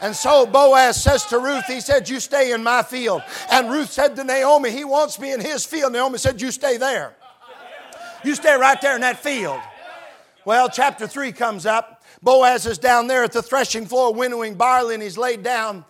And 0.00 0.14
so 0.14 0.46
Boaz 0.46 1.02
says 1.02 1.24
to 1.26 1.38
Ruth, 1.38 1.64
he 1.66 1.80
said, 1.80 2.08
You 2.08 2.20
stay 2.20 2.52
in 2.52 2.62
my 2.62 2.82
field. 2.82 3.22
And 3.50 3.70
Ruth 3.70 3.90
said 3.90 4.16
to 4.16 4.24
Naomi, 4.24 4.70
He 4.70 4.84
wants 4.84 5.18
me 5.18 5.32
in 5.32 5.40
his 5.40 5.64
field. 5.64 5.92
Naomi 5.92 6.18
said, 6.18 6.40
You 6.40 6.50
stay 6.50 6.76
there. 6.76 7.14
You 8.24 8.34
stay 8.34 8.56
right 8.56 8.80
there 8.80 8.94
in 8.94 9.02
that 9.02 9.18
field. 9.18 9.60
Well, 10.44 10.68
chapter 10.68 11.06
3 11.06 11.32
comes 11.32 11.66
up. 11.66 12.02
Boaz 12.22 12.66
is 12.66 12.78
down 12.78 13.06
there 13.06 13.24
at 13.24 13.32
the 13.32 13.42
threshing 13.42 13.86
floor 13.86 14.14
winnowing 14.14 14.54
barley, 14.54 14.94
and 14.94 15.02
he's 15.02 15.18
laid 15.18 15.42
down. 15.42 15.84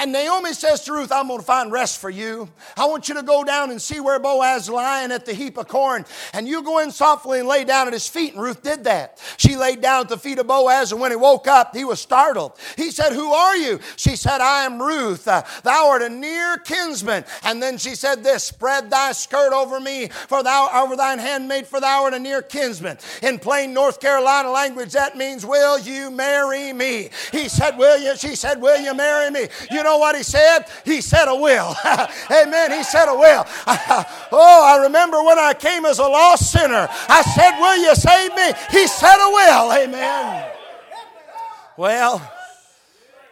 And 0.00 0.12
Naomi 0.12 0.54
says 0.54 0.82
to 0.84 0.92
Ruth, 0.92 1.12
I'm 1.12 1.28
going 1.28 1.40
to 1.40 1.44
find 1.44 1.70
rest 1.70 1.98
for 1.98 2.08
you. 2.08 2.48
I 2.76 2.86
want 2.86 3.08
you 3.08 3.16
to 3.16 3.22
go 3.22 3.44
down 3.44 3.70
and 3.70 3.80
see 3.80 4.00
where 4.00 4.18
Boaz 4.18 4.62
is 4.62 4.70
lying 4.70 5.12
at 5.12 5.26
the 5.26 5.34
heap 5.34 5.58
of 5.58 5.68
corn. 5.68 6.06
And 6.32 6.48
you 6.48 6.62
go 6.62 6.78
in 6.78 6.90
softly 6.90 7.40
and 7.40 7.48
lay 7.48 7.64
down 7.64 7.86
at 7.86 7.92
his 7.92 8.08
feet. 8.08 8.32
And 8.34 8.42
Ruth 8.42 8.62
did 8.62 8.84
that. 8.84 9.20
She 9.36 9.56
laid 9.56 9.82
down 9.82 10.02
at 10.02 10.08
the 10.08 10.16
feet 10.16 10.38
of 10.38 10.46
Boaz, 10.46 10.92
and 10.92 11.00
when 11.00 11.10
he 11.10 11.16
woke 11.16 11.46
up, 11.46 11.76
he 11.76 11.84
was 11.84 12.00
startled. 12.00 12.52
He 12.76 12.90
said, 12.90 13.12
Who 13.12 13.32
are 13.32 13.56
you? 13.56 13.80
She 13.96 14.16
said, 14.16 14.40
I 14.40 14.64
am 14.64 14.80
Ruth. 14.80 15.26
Uh, 15.28 15.42
thou 15.64 15.88
art 15.90 16.02
a 16.02 16.08
near 16.08 16.56
kinsman. 16.56 17.24
And 17.44 17.62
then 17.62 17.76
she 17.76 17.94
said 17.94 18.24
this 18.24 18.44
Spread 18.44 18.90
thy 18.90 19.12
skirt 19.12 19.52
over 19.52 19.80
me, 19.80 20.08
for 20.08 20.42
thou 20.42 20.70
over 20.82 20.96
thine 20.96 21.18
handmaid, 21.18 21.66
for 21.66 21.80
thou 21.80 22.04
art 22.04 22.14
a 22.14 22.18
near 22.18 22.40
kinsman. 22.40 22.96
In 23.22 23.38
plain 23.38 23.74
North 23.74 24.00
Carolina 24.00 24.50
language, 24.50 24.92
that 24.92 25.16
means, 25.16 25.44
Will 25.44 25.78
you 25.78 26.10
marry 26.10 26.72
me? 26.72 27.10
He 27.32 27.48
said, 27.48 27.76
Will 27.76 27.98
you? 27.98 28.16
She 28.16 28.34
said, 28.34 28.62
Will 28.62 28.80
you 28.80 28.94
marry 28.94 29.30
me? 29.30 29.48
You 29.70 29.80
you 29.80 29.84
know 29.90 29.98
what 29.98 30.16
he 30.16 30.22
said? 30.22 30.64
He 30.84 31.00
said, 31.00 31.26
I 31.26 31.32
will. 31.32 31.74
Amen. 32.30 32.72
He 32.72 32.82
said, 32.84 33.08
I 33.08 33.12
will. 33.12 33.44
oh, 34.32 34.64
I 34.64 34.82
remember 34.84 35.22
when 35.22 35.38
I 35.38 35.54
came 35.54 35.84
as 35.84 35.98
a 35.98 36.06
lost 36.06 36.50
sinner. 36.50 36.88
I 37.08 37.22
said, 37.22 37.58
Will 37.58 37.76
you 37.78 37.94
save 37.94 38.34
me? 38.34 38.52
He 38.70 38.86
said, 38.86 39.16
I 39.16 39.28
will. 39.28 39.72
Amen. 39.88 40.52
Well, 41.76 42.32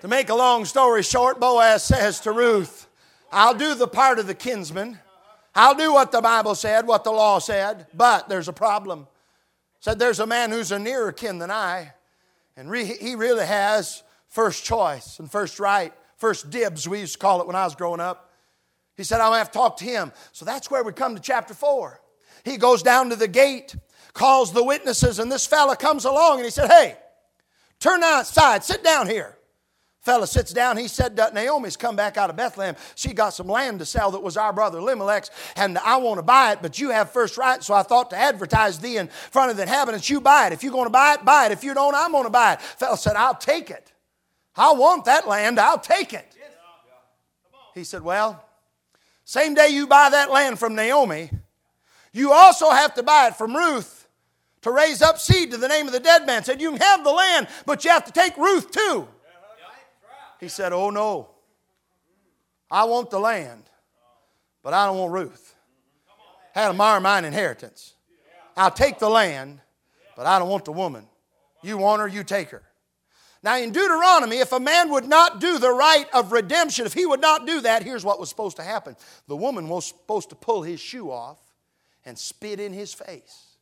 to 0.01 0.09
make 0.09 0.29
a 0.29 0.35
long 0.35 0.65
story 0.65 1.03
short, 1.03 1.41
Boaz 1.41 1.85
says 1.85 2.21
to 2.21 2.33
Ruth, 2.33 2.89
I'll 3.31 3.55
do 3.55 3.75
the 3.75 3.89
part 3.89 4.19
of 4.19 4.27
the 4.27 4.35
kinsman. 4.35 4.99
I'll 5.55 5.75
do 5.75 5.93
what 5.93 6.13
the 6.13 6.21
Bible 6.21 6.55
said, 6.55 6.87
what 6.87 7.05
the 7.05 7.11
law 7.11 7.41
said, 7.41 7.87
but 7.95 8.29
there's 8.29 8.49
a 8.49 8.53
problem. 8.53 9.07
Said 9.81 9.99
there's 9.99 10.21
a 10.21 10.27
man 10.27 10.51
who's 10.51 10.73
a 10.73 10.79
nearer 10.79 11.13
kin 11.13 11.39
than 11.39 11.51
I, 11.51 11.93
and 12.57 12.71
re- 12.71 12.85
he 12.85 13.15
really 13.15 13.47
has 13.47 14.03
first 14.29 14.65
choice 14.65 15.19
and 15.19 15.31
first 15.31 15.59
right. 15.61 15.93
First 16.19 16.51
dibs, 16.51 16.89
we 16.89 17.01
used 17.01 17.15
to 17.15 17.19
call 17.19 17.41
it 17.41 17.47
when 17.47 17.57
I 17.57 17.65
was 17.65 17.75
growing 17.75 18.01
up. 18.01 18.33
He 18.97 19.05
said, 19.05 19.19
to 19.19 19.25
have 19.25 19.51
to 19.53 19.59
talk 19.59 19.77
to 19.79 19.85
him. 19.85 20.13
So 20.33 20.45
that's 20.45 20.71
where 20.71 20.83
we 20.83 20.93
come 20.93 21.15
to 21.15 21.23
chapter 21.23 21.55
4. 21.55 22.01
He 22.45 22.57
goes 22.57 22.83
down 22.83 23.11
to 23.11 23.17
the 23.17 23.29
gate, 23.29 23.77
calls 24.13 24.53
the 24.53 24.65
witnesses, 24.65 25.21
and 25.21 25.31
this 25.31 25.47
fella 25.47 25.77
comes 25.77 26.05
along 26.05 26.39
and 26.39 26.45
he 26.45 26.51
said, 26.51 26.69
Hey, 26.69 26.97
turn 27.79 28.03
outside, 28.03 28.65
sit 28.65 28.83
down 28.83 29.07
here. 29.07 29.39
Fella 30.01 30.27
sits 30.27 30.53
down. 30.53 30.77
He 30.77 30.89
said, 30.89 31.21
Naomi's 31.35 31.77
come 31.77 31.95
back 31.95 32.17
out 32.17 32.31
of 32.31 32.37
Bethlehem. 32.37 32.77
She 32.95 33.13
got 33.13 33.35
some 33.35 33.47
land 33.47 33.81
to 33.81 33.85
sell 33.85 34.13
that 34.13 34.23
was 34.23 34.37
our 34.37 34.53
brother 34.53 34.79
Elimelech's, 34.79 35.31
and 35.55 35.77
I 35.77 35.99
want 35.99 36.19
to 36.19 36.23
buy 36.23 36.53
it, 36.53 36.61
but 36.63 36.79
you 36.79 36.91
have 36.91 37.11
first 37.11 37.37
right. 37.37 37.63
So 37.63 37.75
I 37.75 37.83
thought 37.83 38.11
to 38.11 38.17
advertise 38.17 38.79
thee 38.79 38.97
in 38.97 39.09
front 39.09 39.51
of 39.51 39.57
the 39.57 39.65
inhabitants. 39.65 40.09
You 40.09 40.21
buy 40.21 40.47
it. 40.47 40.53
If 40.53 40.63
you're 40.63 40.73
going 40.73 40.87
to 40.87 40.91
buy 40.91 41.15
it, 41.15 41.25
buy 41.25 41.47
it. 41.47 41.53
If 41.53 41.63
you 41.63 41.75
don't, 41.75 41.95
I'm 41.95 42.13
going 42.13 42.25
to 42.25 42.31
buy 42.31 42.55
it. 42.55 42.61
Fella 42.63 42.97
said, 42.97 43.17
I'll 43.17 43.35
take 43.35 43.71
it. 43.71 43.93
I 44.59 44.73
want 44.73 45.05
that 45.05 45.29
land, 45.29 45.59
I'll 45.61 45.79
take 45.79 46.13
it. 46.13 46.37
He 47.75 47.85
said, 47.85 48.03
Well, 48.03 48.45
same 49.25 49.55
day 49.55 49.69
you 49.69 49.87
buy 49.87 50.11
that 50.11 50.31
land 50.31 50.59
from 50.59 50.75
Naomi, 50.75 51.31
you 52.13 52.33
also 52.33 52.71
have 52.71 52.95
to 52.95 53.03
buy 53.03 53.29
it 53.29 53.37
from 53.37 53.55
Ruth 53.55 54.09
to 54.63 54.73
raise 54.73 55.01
up 55.01 55.19
seed 55.19 55.53
to 55.53 55.57
the 55.57 55.69
name 55.69 55.87
of 55.87 55.93
the 55.93 56.01
dead 56.01 56.27
man. 56.27 56.43
Said, 56.43 56.61
You 56.61 56.71
can 56.73 56.81
have 56.81 57.05
the 57.05 57.13
land, 57.13 57.47
but 57.67 57.85
you 57.85 57.91
have 57.91 58.05
to 58.07 58.13
take 58.13 58.37
Ruth 58.37 58.71
too. 58.73 59.07
Uh-huh. 59.07 59.75
He 60.41 60.49
said, 60.49 60.73
Oh 60.73 60.91
no. 60.91 61.31
I 62.71 62.85
want 62.85 63.11
the 63.11 63.21
land, 63.21 63.63
but 64.63 64.75
I 64.75 64.87
don't 64.87 64.99
want 64.99 65.13
Ruth. 65.13 65.55
Had 66.53 66.71
a 66.71 66.75
mar 66.75 67.01
mine 67.01 67.25
inheritance. 67.25 67.95
I'll 68.57 68.71
take 68.71 68.99
the 68.99 69.09
land, 69.09 69.61
but 70.17 70.27
I 70.27 70.39
don't 70.39 70.49
want 70.49 70.65
the 70.65 70.73
woman. 70.73 71.07
You 71.63 71.79
want 71.79 72.03
her, 72.03 72.09
you 72.09 72.25
take 72.25 72.51
her. 72.51 72.63
Now, 73.43 73.57
in 73.57 73.71
Deuteronomy, 73.71 74.39
if 74.39 74.53
a 74.53 74.59
man 74.59 74.91
would 74.91 75.07
not 75.07 75.41
do 75.41 75.59
the 75.59 75.71
rite 75.71 76.13
of 76.13 76.33
redemption, 76.33 76.87
if 76.87 76.93
he 76.93 77.07
would 77.07 77.21
not 77.21 77.47
do 77.47 77.61
that, 77.61 77.85
here's 77.85 78.05
what 78.05 78.19
was 78.19 78.29
supposed 78.29 78.57
to 78.57 78.63
happen 78.63 78.97
the 79.29 79.37
woman 79.37 79.69
was 79.69 79.87
supposed 79.87 80.31
to 80.31 80.35
pull 80.35 80.63
his 80.63 80.81
shoe 80.81 81.11
off 81.11 81.39
and 82.05 82.19
spit 82.19 82.59
in 82.59 82.73
his 82.73 82.93
face. 82.93 83.57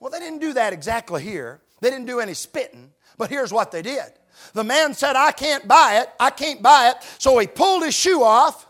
Well, 0.00 0.10
they 0.10 0.18
didn't 0.18 0.40
do 0.40 0.52
that 0.54 0.72
exactly 0.72 1.22
here. 1.22 1.60
They 1.80 1.88
didn't 1.88 2.06
do 2.06 2.20
any 2.20 2.34
spitting, 2.34 2.90
but 3.16 3.30
here's 3.30 3.52
what 3.52 3.70
they 3.70 3.82
did. 3.82 4.12
The 4.52 4.64
man 4.64 4.94
said, 4.94 5.16
I 5.16 5.32
can't 5.32 5.66
buy 5.68 6.00
it. 6.00 6.08
I 6.18 6.30
can't 6.30 6.62
buy 6.62 6.90
it. 6.90 6.96
So 7.18 7.38
he 7.38 7.46
pulled 7.46 7.84
his 7.84 7.94
shoe 7.94 8.22
off 8.22 8.66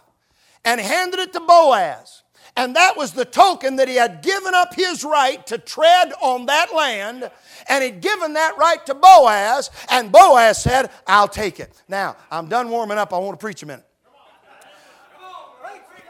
and 0.64 0.80
handed 0.80 1.20
it 1.20 1.32
to 1.32 1.40
Boaz. 1.40 2.22
And 2.56 2.76
that 2.76 2.96
was 2.96 3.12
the 3.12 3.24
token 3.24 3.76
that 3.76 3.88
he 3.88 3.94
had 3.94 4.22
given 4.22 4.54
up 4.54 4.74
his 4.74 5.04
right 5.04 5.44
to 5.46 5.56
tread 5.56 6.12
on 6.20 6.46
that 6.46 6.74
land 6.74 7.30
and 7.68 7.84
he'd 7.84 8.00
given 8.00 8.34
that 8.34 8.56
right 8.58 8.84
to 8.86 8.94
Boaz, 8.94 9.70
and 9.90 10.10
Boaz 10.10 10.62
said, 10.62 10.90
I'll 11.06 11.28
take 11.28 11.60
it. 11.60 11.80
Now, 11.88 12.16
I'm 12.30 12.48
done 12.48 12.70
warming 12.70 12.98
up. 12.98 13.12
I 13.12 13.18
want 13.18 13.38
to 13.38 13.42
preach 13.42 13.62
a 13.62 13.66
minute. 13.66 13.86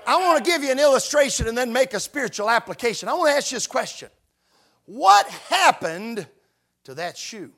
I 0.05 0.17
want 0.17 0.45
to 0.45 0.51
give 0.51 0.65
you 0.65 0.73
an 0.73 0.81
illustration 0.81 1.47
and 1.47 1.57
then 1.57 1.73
make 1.73 1.95
a 1.95 2.01
spiritual 2.01 2.51
application. 2.51 3.09
I 3.09 3.15
want 3.15 3.31
to 3.31 3.37
ask 3.37 3.53
you 3.53 3.57
this 3.57 3.69
question 3.69 4.09
What 4.87 5.29
happened 5.29 6.27
to 6.85 6.95
that 6.95 7.17
shoe? 7.17 7.53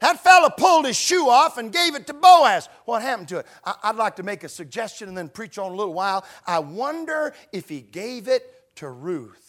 That 0.00 0.22
fella 0.22 0.50
pulled 0.50 0.86
his 0.86 0.96
shoe 0.96 1.28
off 1.28 1.58
and 1.58 1.72
gave 1.72 1.94
it 1.94 2.06
to 2.08 2.14
Boaz. 2.14 2.68
What 2.84 3.02
happened 3.02 3.28
to 3.28 3.38
it? 3.38 3.46
I'd 3.64 3.96
like 3.96 4.16
to 4.16 4.22
make 4.22 4.44
a 4.44 4.48
suggestion 4.48 5.08
and 5.08 5.16
then 5.16 5.28
preach 5.28 5.58
on 5.58 5.72
a 5.72 5.74
little 5.74 5.94
while. 5.94 6.24
I 6.46 6.58
wonder 6.58 7.34
if 7.52 7.68
he 7.68 7.80
gave 7.80 8.28
it 8.28 8.76
to 8.76 8.88
Ruth 8.88 9.44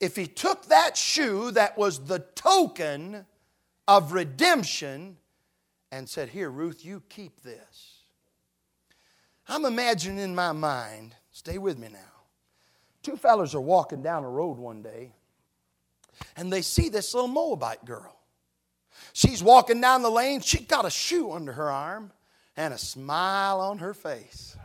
if 0.00 0.16
he 0.16 0.26
took 0.26 0.66
that 0.66 0.96
shoe 0.96 1.50
that 1.52 1.78
was 1.78 2.04
the 2.04 2.20
token 2.34 3.24
of 3.88 4.12
redemption 4.12 5.16
and 5.90 6.08
said, 6.08 6.28
Here, 6.28 6.50
Ruth, 6.50 6.84
you 6.84 7.02
keep 7.08 7.42
this. 7.42 8.02
I'm 9.48 9.64
imagining 9.64 10.18
in 10.18 10.34
my 10.34 10.52
mind, 10.52 11.14
stay 11.30 11.58
with 11.58 11.78
me 11.78 11.88
now. 11.92 11.98
Two 13.02 13.16
fellas 13.16 13.54
are 13.54 13.60
walking 13.60 14.02
down 14.02 14.24
a 14.24 14.28
road 14.28 14.58
one 14.58 14.82
day 14.82 15.12
and 16.36 16.52
they 16.52 16.62
see 16.62 16.88
this 16.88 17.14
little 17.14 17.28
Moabite 17.28 17.84
girl. 17.84 18.16
She's 19.12 19.42
walking 19.42 19.80
down 19.80 20.02
the 20.02 20.10
lane, 20.10 20.40
she 20.40 20.58
got 20.58 20.84
a 20.84 20.90
shoe 20.90 21.32
under 21.32 21.52
her 21.52 21.70
arm 21.70 22.12
and 22.56 22.72
a 22.72 22.78
smile 22.78 23.60
on 23.60 23.78
her 23.78 23.94
face. 23.94 24.56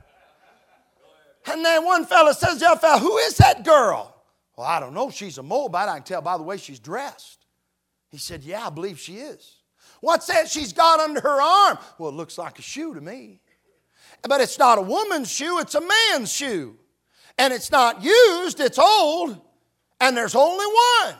And 1.46 1.66
then 1.66 1.86
one 1.86 2.06
fella 2.06 2.34
says 2.34 2.54
to 2.54 2.60
the 2.60 2.70
other 2.70 2.80
fella, 2.80 3.00
Who 3.00 3.18
is 3.18 3.38
that 3.38 3.64
girl? 3.64 4.16
Well, 4.56 4.68
I 4.68 4.80
don't 4.80 4.94
know. 4.94 5.10
She's 5.10 5.38
a 5.38 5.44
Moabite. 5.44 5.90
I 5.90 5.96
can 5.96 6.04
tell 6.04 6.22
by 6.22 6.38
the 6.38 6.44
way 6.44 6.58
she's 6.58 6.80
dressed. 6.80 7.46
He 8.10 8.18
said, 8.18 8.44
Yeah, 8.44 8.68
I 8.68 8.70
believe 8.70 9.00
she 9.00 9.18
is. 9.18 9.58
What's 10.02 10.28
that 10.28 10.50
she's 10.50 10.74
got 10.74 11.00
under 11.00 11.22
her 11.22 11.42
arm? 11.42 11.78
Well, 11.98 12.10
it 12.10 12.16
looks 12.16 12.38
like 12.38 12.60
a 12.60 12.62
shoe 12.62 12.94
to 12.94 13.02
me. 13.02 13.40
But 14.28 14.42
it's 14.42 14.60
not 14.60 14.78
a 14.78 14.82
woman's 14.82 15.32
shoe, 15.32 15.60
it's 15.60 15.76
a 15.76 15.82
man's 15.82 16.32
shoe. 16.32 16.78
And 17.38 17.54
it's 17.54 17.72
not 17.72 18.04
used, 18.04 18.60
it's 18.60 18.78
old, 18.78 19.40
and 20.00 20.16
there's 20.16 20.36
only 20.36 20.66
one. 20.66 21.16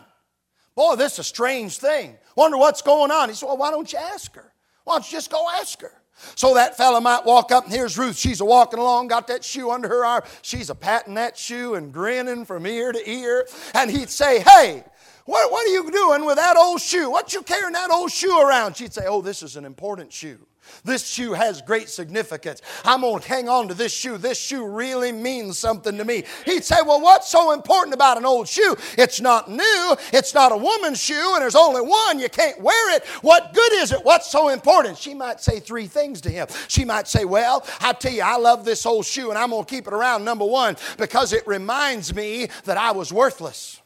Boy, 0.76 0.96
this 0.96 1.14
is 1.14 1.20
a 1.20 1.24
strange 1.24 1.78
thing. 1.78 2.18
Wonder 2.36 2.58
what's 2.58 2.82
going 2.82 3.12
on. 3.12 3.30
He 3.30 3.36
said, 3.36 3.48
Well, 3.48 3.58
why 3.58 3.72
don't 3.72 3.92
you 3.92 4.00
ask 4.00 4.34
her? 4.36 4.54
Why 4.84 4.96
don't 4.96 5.12
you 5.12 5.18
just 5.18 5.32
go 5.32 5.48
ask 5.60 5.82
her? 5.82 5.92
So 6.36 6.54
that 6.54 6.78
fella 6.78 7.02
might 7.02 7.26
walk 7.26 7.52
up, 7.52 7.66
and 7.66 7.74
here's 7.74 7.98
Ruth. 7.98 8.18
She's 8.18 8.42
a 8.42 8.46
walking 8.46 8.80
along, 8.80 9.08
got 9.08 9.28
that 9.28 9.44
shoe 9.44 9.72
under 9.72 9.88
her 9.88 10.06
arm. 10.06 10.24
She's 10.44 10.70
a 10.70 10.76
patting 10.76 11.16
that 11.16 11.38
shoe 11.38 11.74
and 11.76 11.92
grinning 11.92 12.46
from 12.46 12.66
ear 12.66 12.92
to 12.92 13.10
ear. 13.10 13.48
And 13.74 13.90
he'd 13.90 14.10
say, 14.10 14.40
Hey, 14.40 14.84
What, 15.26 15.52
what 15.52 15.68
are 15.68 15.72
you 15.72 15.92
doing 15.92 16.26
with 16.26 16.38
that 16.38 16.58
old 16.58 16.82
shoe? 16.82 17.10
What 17.10 17.34
you 17.34 17.44
carrying 17.44 17.74
that 17.74 17.92
old 17.92 18.12
shoe 18.12 18.40
around? 18.40 18.78
She'd 18.78 18.94
say, 18.94 19.06
Oh, 19.08 19.22
this 19.22 19.44
is 19.44 19.56
an 19.56 19.66
important 19.66 20.12
shoe. 20.12 20.40
This 20.84 21.08
shoe 21.08 21.34
has 21.34 21.62
great 21.62 21.90
significance. 21.90 22.62
I'm 22.86 23.02
going 23.02 23.22
to 23.22 23.28
hang 23.28 23.50
on 23.50 23.68
to 23.68 23.74
this 23.74 23.94
shoe. 23.94 24.18
This 24.18 24.40
shoe 24.40 24.66
really 24.66 25.12
means 25.12 25.58
something 25.58 25.98
to 25.98 26.06
me. 26.06 26.24
He'd 26.46 26.64
say, 26.64 26.78
Well, 26.86 27.02
what's 27.02 27.30
so 27.30 27.52
important 27.52 27.94
about 27.94 28.18
an 28.18 28.26
old 28.26 28.48
shoe? 28.48 28.76
It's 28.98 29.22
not 29.22 29.50
new. 29.50 29.96
It's 30.14 30.34
not 30.34 30.52
a 30.52 30.58
woman's 30.58 31.02
shoe, 31.02 31.34
and 31.34 31.42
there's 31.42 31.56
only 31.56 31.82
one. 31.82 32.20
You 32.20 32.30
can't 32.30 32.60
wear 32.62 32.96
it. 32.96 33.06
What 33.22 33.54
good 33.54 33.74
is 33.74 33.92
it? 33.92 34.04
What's 34.04 34.30
so 34.30 34.50
important? 34.50 34.98
She 34.98 35.14
might 35.14 35.42
say 35.42 35.60
three 35.60 35.88
things 35.88 36.22
to 36.22 36.30
him. 36.30 36.48
She 36.68 36.86
might 36.86 37.08
say, 37.08 37.26
Well, 37.26 37.66
I 37.80 37.94
tell 37.94 38.14
you, 38.14 38.24
I 38.24 38.38
love 38.38 38.66
this 38.66 38.86
old 38.86 39.06
shoe, 39.06 39.30
and 39.30 39.38
I'm 39.38 39.50
going 39.52 39.66
to 39.66 39.70
keep 39.70 39.88
it 39.88 39.94
around, 39.94 40.26
number 40.26 40.46
one, 40.46 40.78
because 40.98 41.34
it 41.34 41.46
reminds 41.48 42.14
me 42.14 42.48
that 42.66 42.78
I 42.78 42.92
was 42.92 43.12
worthless. 43.12 43.81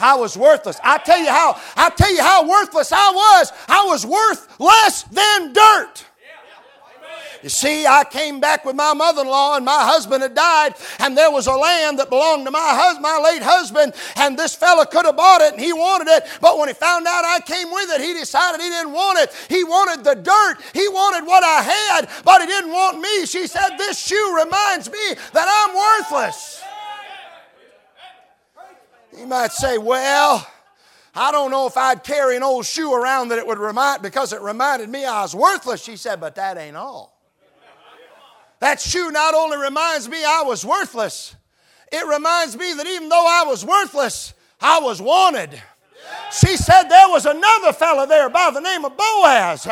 I 0.00 0.16
was 0.16 0.36
worthless. 0.36 0.80
I 0.82 0.98
tell 0.98 1.18
you 1.18 1.28
how, 1.28 1.60
I 1.76 1.90
tell 1.90 2.12
you 2.12 2.22
how 2.22 2.48
worthless 2.48 2.92
I 2.92 3.10
was. 3.12 3.52
I 3.68 3.84
was 3.86 4.06
worth 4.06 4.48
less 4.58 5.02
than 5.04 5.52
dirt. 5.52 6.06
You 7.42 7.48
see, 7.48 7.86
I 7.86 8.04
came 8.04 8.38
back 8.38 8.66
with 8.66 8.76
my 8.76 8.92
mother-in-law, 8.92 9.56
and 9.56 9.64
my 9.64 9.84
husband 9.84 10.22
had 10.22 10.34
died, 10.34 10.74
and 10.98 11.16
there 11.16 11.30
was 11.30 11.46
a 11.46 11.54
land 11.54 11.98
that 11.98 12.10
belonged 12.10 12.44
to 12.44 12.50
my 12.50 12.58
husband, 12.60 13.02
my 13.02 13.18
late 13.18 13.42
husband, 13.42 13.94
and 14.16 14.38
this 14.38 14.54
fella 14.54 14.84
could 14.84 15.06
have 15.06 15.16
bought 15.16 15.40
it, 15.40 15.54
and 15.54 15.60
he 15.60 15.72
wanted 15.72 16.08
it. 16.08 16.26
But 16.42 16.58
when 16.58 16.68
he 16.68 16.74
found 16.74 17.06
out 17.06 17.24
I 17.24 17.40
came 17.40 17.72
with 17.72 17.88
it, 17.92 18.02
he 18.02 18.12
decided 18.12 18.60
he 18.60 18.68
didn't 18.68 18.92
want 18.92 19.20
it. 19.20 19.32
He 19.48 19.64
wanted 19.64 20.04
the 20.04 20.16
dirt. 20.16 20.58
He 20.74 20.86
wanted 20.88 21.26
what 21.26 21.42
I 21.42 21.62
had, 21.62 22.10
but 22.26 22.42
he 22.42 22.46
didn't 22.46 22.72
want 22.72 23.00
me. 23.00 23.24
She 23.24 23.46
said, 23.46 23.78
"This 23.78 23.98
shoe 23.98 24.36
reminds 24.36 24.90
me 24.90 25.14
that 25.32 25.48
I'm 25.48 25.74
worthless." 25.74 26.60
You 29.16 29.26
might 29.26 29.52
say, 29.52 29.78
well, 29.78 30.46
I 31.14 31.32
don't 31.32 31.50
know 31.50 31.66
if 31.66 31.76
I'd 31.76 32.04
carry 32.04 32.36
an 32.36 32.42
old 32.42 32.66
shoe 32.66 32.94
around 32.94 33.28
that 33.28 33.38
it 33.38 33.46
would 33.46 33.58
remind 33.58 34.02
because 34.02 34.32
it 34.32 34.40
reminded 34.40 34.88
me 34.88 35.04
I 35.04 35.22
was 35.22 35.34
worthless. 35.34 35.82
She 35.82 35.96
said, 35.96 36.20
but 36.20 36.36
that 36.36 36.56
ain't 36.56 36.76
all. 36.76 37.16
That 38.60 38.80
shoe 38.80 39.10
not 39.10 39.34
only 39.34 39.56
reminds 39.56 40.08
me 40.08 40.22
I 40.22 40.42
was 40.44 40.64
worthless, 40.64 41.34
it 41.90 42.06
reminds 42.06 42.56
me 42.56 42.72
that 42.74 42.86
even 42.86 43.08
though 43.08 43.26
I 43.26 43.44
was 43.46 43.64
worthless, 43.64 44.34
I 44.60 44.80
was 44.80 45.00
wanted. 45.00 45.60
She 46.32 46.56
said 46.56 46.84
there 46.84 47.08
was 47.08 47.26
another 47.26 47.72
fella 47.72 48.06
there 48.06 48.28
by 48.28 48.50
the 48.52 48.60
name 48.60 48.84
of 48.84 48.96
Boaz. 48.96 49.66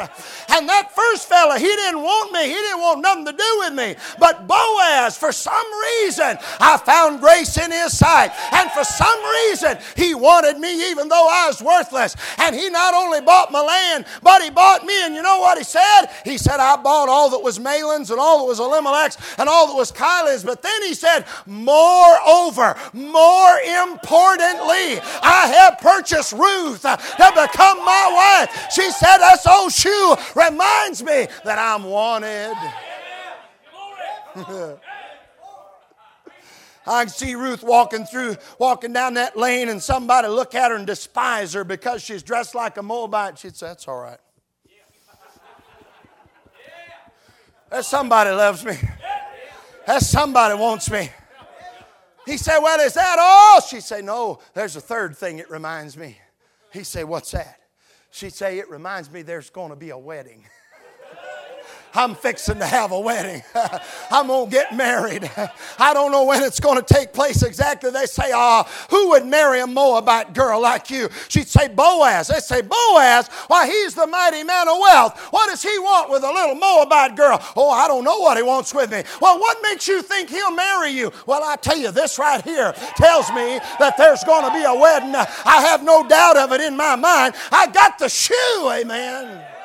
And 0.51 0.69
that 0.69 0.91
first 0.95 1.29
fella, 1.29 1.59
he 1.59 1.67
didn't 1.67 2.03
want 2.03 2.33
me. 2.33 2.43
He 2.49 2.55
didn't 2.55 2.81
want 2.81 3.01
nothing 3.01 3.27
to 3.27 3.33
do 3.33 3.57
with 3.61 3.75
me. 3.75 3.95
But 4.19 4.49
Boaz, 4.49 5.17
for 5.17 5.31
some 5.31 5.67
reason, 6.03 6.39
I 6.59 6.77
found 6.79 7.21
grace 7.21 7.57
in 7.59 7.71
his 7.71 7.97
sight. 7.97 8.33
And 8.53 8.71
for 8.73 8.83
some 8.83 9.19
reason, 9.47 9.79
he 9.97 10.15
wanted 10.15 10.59
me 10.59 10.91
even 10.91 11.09
though 11.09 11.29
I 11.31 11.47
was 11.47 11.63
worthless. 11.63 12.17
And 12.39 12.57
he 12.57 12.71
not 12.71 12.95
only 12.95 13.21
bought 13.21 13.53
my 13.53 13.63
land, 13.63 14.07
but 14.23 14.43
he 14.43 14.51
bought 14.51 14.85
me. 14.85 14.95
And 15.05 15.15
you 15.15 15.23
know 15.23 15.41
what 15.41 15.59
he 15.59 15.65
said? 15.65 16.07
He 16.25 16.39
said, 16.39 16.59
I 16.59 16.77
bought 16.77 17.09
all 17.09 17.31
that 17.31 17.43
was 17.43 17.59
Mahlon's 17.59 18.11
and 18.11 18.19
all 18.19 18.39
that 18.39 18.45
was 18.45 18.59
Elimelech's 18.59 19.17
and 19.39 19.49
all 19.49 19.69
that 19.69 19.77
was 19.77 19.93
Chilion's. 19.93 20.45
But 20.45 20.63
then 20.63 20.83
he 20.83 20.95
said, 20.95 21.25
Moreover, 21.47 22.77
more 22.93 23.59
importantly, 23.59 25.01
I 25.23 25.53
have 25.55 25.79
purchased 25.79 26.28
Ruth 26.33 26.83
to 26.83 26.99
become 27.35 27.79
my 27.85 28.47
wife. 28.47 28.73
She 28.73 28.91
said, 28.91 29.19
This 29.19 29.47
old 29.47 29.73
shoe 29.73 30.17
reminds 30.35 31.03
me 31.03 31.29
that 31.45 31.59
I'm 31.59 31.85
wanted. 31.85 32.55
I 36.87 37.05
can 37.05 37.13
see 37.13 37.35
Ruth 37.35 37.63
walking 37.63 38.07
through, 38.07 38.37
walking 38.59 38.95
down 38.95 39.15
that 39.15 39.37
lane, 39.37 39.69
and 39.69 39.83
somebody 39.83 40.29
look 40.29 40.55
at 40.55 40.71
her 40.71 40.77
and 40.77 40.87
despise 40.87 41.53
her 41.53 41.65
because 41.65 42.03
she's 42.03 42.23
dressed 42.23 42.55
like 42.55 42.79
a 42.79 42.83
Moabite. 42.83 43.39
She'd 43.39 43.57
say, 43.57 43.67
That's 43.67 43.87
all 43.87 44.01
right. 44.01 44.19
That 47.71 47.85
somebody 47.85 48.31
loves 48.31 48.65
me. 48.65 48.79
That 49.87 50.03
somebody 50.03 50.55
wants 50.55 50.91
me. 50.91 51.11
He 52.29 52.37
said, 52.37 52.59
Well, 52.59 52.79
is 52.81 52.93
that 52.93 53.19
all? 53.19 53.63
She'd 53.63 53.83
say, 53.83 54.03
No, 54.03 54.41
there's 54.53 54.77
a 54.77 54.83
third 54.83 55.17
thing 55.17 55.39
it 55.39 55.51
reminds 55.51 55.97
me. 55.97 56.19
He'd 56.75 56.85
say, 56.85 57.03
What's 57.03 57.31
that? 57.31 57.59
She'd 58.11 58.35
say, 58.35 58.59
It 58.59 58.69
reminds 58.69 59.11
me 59.11 59.23
there's 59.23 59.49
going 59.49 59.71
to 59.71 59.77
be 59.77 59.91
a 59.91 59.99
wedding. 59.99 60.45
I'm 61.95 62.15
fixing 62.15 62.59
to 62.59 62.67
have 62.67 62.93
a 62.93 63.01
wedding. 63.01 63.43
I'm 64.11 64.27
going 64.27 64.47
to 64.47 64.51
get 64.51 64.75
married. 64.75 65.31
I 65.79 65.95
don't 65.95 66.13
know 66.13 66.25
when 66.25 66.43
it's 66.43 66.61
going 66.61 66.83
to 66.83 66.95
take 66.95 67.13
place 67.13 67.43
exactly. 67.43 67.91
They 67.91 68.07
say, 68.07 68.31
Ah, 68.35 68.65
oh, 68.67 68.87
who 68.91 69.11
would 69.11 69.27
marry 69.27 69.61
a 69.61 69.67
Moabite 69.67 70.35
girl 70.35 70.61
like 70.61 70.91
you? 70.91 71.09
She'd 71.29 71.49
say, 71.49 71.69
Boaz. 71.69 72.29
They 72.29 72.41
say, 72.41 72.63
Boaz? 72.63 73.29
Why, 73.47 73.67
he's 73.67 73.95
the 73.95 74.07
mighty 74.07 74.45
man 74.45 74.69
of 74.69 74.79
wealth. 74.79 75.19
What 75.31 75.49
does 75.49 75.63
he 75.63 75.79
want 75.79 76.11
with 76.11 76.23
a 76.23 76.33
little 76.33 76.55
Moabite 76.55 77.17
girl? 77.17 77.43
Oh, 77.57 77.71
I 77.71 77.89
don't 77.89 78.05
know 78.05 78.19
what 78.19 78.37
he 78.37 78.43
wants 78.43 78.75
with 78.75 78.91
me. 78.91 79.03
Well, 79.21 79.39
what 79.39 79.59
makes 79.63 79.89
you 79.89 80.03
think 80.03 80.31
he'll 80.31 80.55
marry 80.55 80.91
you? 80.91 81.13
Well, 81.27 81.43
I 81.43 81.57
tell 81.57 81.77
you, 81.77 81.91
this 81.91 82.19
right 82.19 82.43
here 82.43 82.73
tells 82.97 83.29
me 83.31 83.59
that 83.79 83.97
there's 83.97 84.25
going 84.25 84.45
to 84.45 84.53
be 84.53 84.65
a 84.65 84.75
wedding. 84.75 85.15
I 85.15 85.63
have 85.63 85.83
no 85.83 86.07
doubt 86.07 86.37
of 86.37 86.53
it 86.53 86.61
in 86.61 86.77
my 86.77 86.97
mind. 86.97 87.35
I 87.51 87.67
got 87.69 87.99
the 87.99 88.09
shoe, 88.09 88.71
amen. 88.71 89.58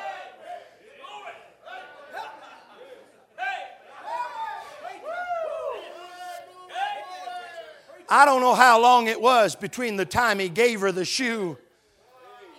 I 8.14 8.26
don't 8.26 8.42
know 8.42 8.54
how 8.54 8.80
long 8.80 9.08
it 9.08 9.20
was 9.20 9.56
between 9.56 9.96
the 9.96 10.04
time 10.04 10.38
he 10.38 10.48
gave 10.48 10.82
her 10.82 10.92
the 10.92 11.04
shoe 11.04 11.58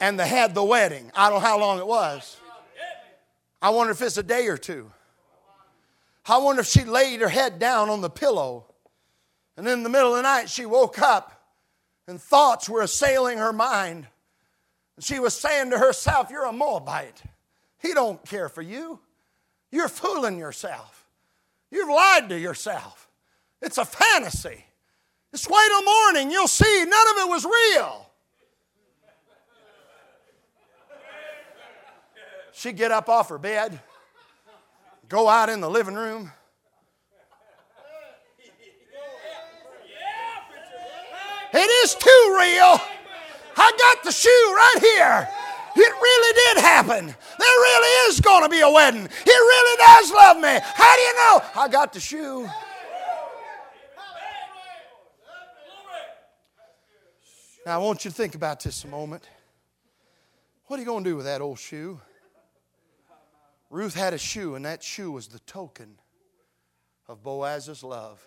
and 0.02 0.20
they 0.20 0.28
had 0.28 0.54
the 0.54 0.62
wedding. 0.62 1.10
I 1.16 1.30
don't 1.30 1.42
know 1.42 1.48
how 1.48 1.58
long 1.58 1.80
it 1.80 1.88
was. 1.88 2.36
I 3.62 3.70
wonder 3.70 3.92
if 3.94 4.02
it's 4.02 4.18
a 4.18 4.24
day 4.24 4.48
or 4.48 4.58
two. 4.58 4.92
I 6.26 6.40
wonder 6.40 6.60
if 6.60 6.68
she 6.68 6.84
laid 6.84 7.22
her 7.22 7.30
head 7.30 7.58
down 7.58 7.90
on 7.90 8.02
the 8.02 8.10
pillow 8.10 8.66
and 9.56 9.66
in 9.66 9.84
the 9.84 9.88
middle 9.88 10.10
of 10.10 10.18
the 10.18 10.24
night 10.24 10.50
she 10.50 10.66
woke 10.66 11.00
up 11.00 11.48
and 12.06 12.22
thoughts 12.22 12.68
were 12.68 12.82
assailing 12.82 13.38
her 13.38 13.54
mind. 13.54 14.08
And 14.98 15.06
she 15.06 15.22
was 15.22 15.34
saying 15.34 15.70
to 15.70 15.78
herself, 15.78 16.30
You're 16.32 16.48
a 16.48 16.52
Moabite. 16.52 17.24
He 17.82 17.94
don't 17.94 18.22
care 18.26 18.50
for 18.50 18.62
you. 18.62 19.00
You're 19.72 19.88
fooling 19.88 20.38
yourself. 20.38 21.08
You've 21.72 21.88
lied 21.88 22.28
to 22.28 22.38
yourself. 22.38 23.08
It's 23.62 23.78
a 23.78 23.86
fantasy. 23.86 24.66
Just 25.36 25.50
wait 25.50 25.68
till 25.68 25.84
morning, 25.84 26.32
you'll 26.32 26.48
see 26.48 26.86
none 26.88 27.08
of 27.10 27.18
it 27.18 27.28
was 27.30 27.44
real. 27.44 28.10
She'd 32.54 32.78
get 32.78 32.94
up 32.94 33.10
off 33.10 33.28
her 33.28 33.38
bed, 33.38 33.78
go 35.10 35.28
out 35.28 35.50
in 35.50 35.60
the 35.60 35.70
living 35.70 35.96
room. 35.96 36.32
It 41.54 41.70
is 41.84 41.96
too 41.96 42.38
real. 42.40 42.80
I 43.58 43.72
got 43.78 44.06
the 44.06 44.14
shoe 44.14 44.30
right 44.30 44.78
here. 44.80 45.30
It 45.76 45.94
really 46.02 46.34
did 46.34 46.64
happen. 46.64 47.08
There 47.08 47.60
really 47.60 48.10
is 48.10 48.22
going 48.22 48.44
to 48.44 48.50
be 48.50 48.62
a 48.62 48.70
wedding. 48.70 49.02
He 49.02 49.32
really 49.32 49.86
does 49.86 50.12
love 50.12 50.38
me. 50.38 50.60
How 50.64 50.96
do 50.96 51.02
you 51.02 51.14
know? 51.16 51.42
I 51.58 51.68
got 51.70 51.92
the 51.92 52.00
shoe. 52.00 52.50
Now, 57.66 57.80
I 57.80 57.84
want 57.84 58.06
you 58.06 58.12
to 58.12 58.16
think 58.16 58.36
about 58.36 58.60
this 58.60 58.84
a 58.84 58.88
moment. 58.88 59.28
What 60.68 60.78
are 60.78 60.84
you 60.84 60.86
going 60.86 61.04
to 61.04 61.10
do 61.10 61.16
with 61.16 61.26
that 61.26 61.42
old 61.42 61.58
shoe? 61.58 62.00
Ruth 63.72 63.96
had 63.96 64.14
a 64.14 64.20
shoe, 64.20 64.54
and 64.54 64.64
that 64.66 64.84
shoe 64.84 65.12
was 65.12 65.28
the 65.28 65.40
token 65.40 65.98
of 67.08 67.24
Boaz's 67.24 67.84
love 67.84 68.24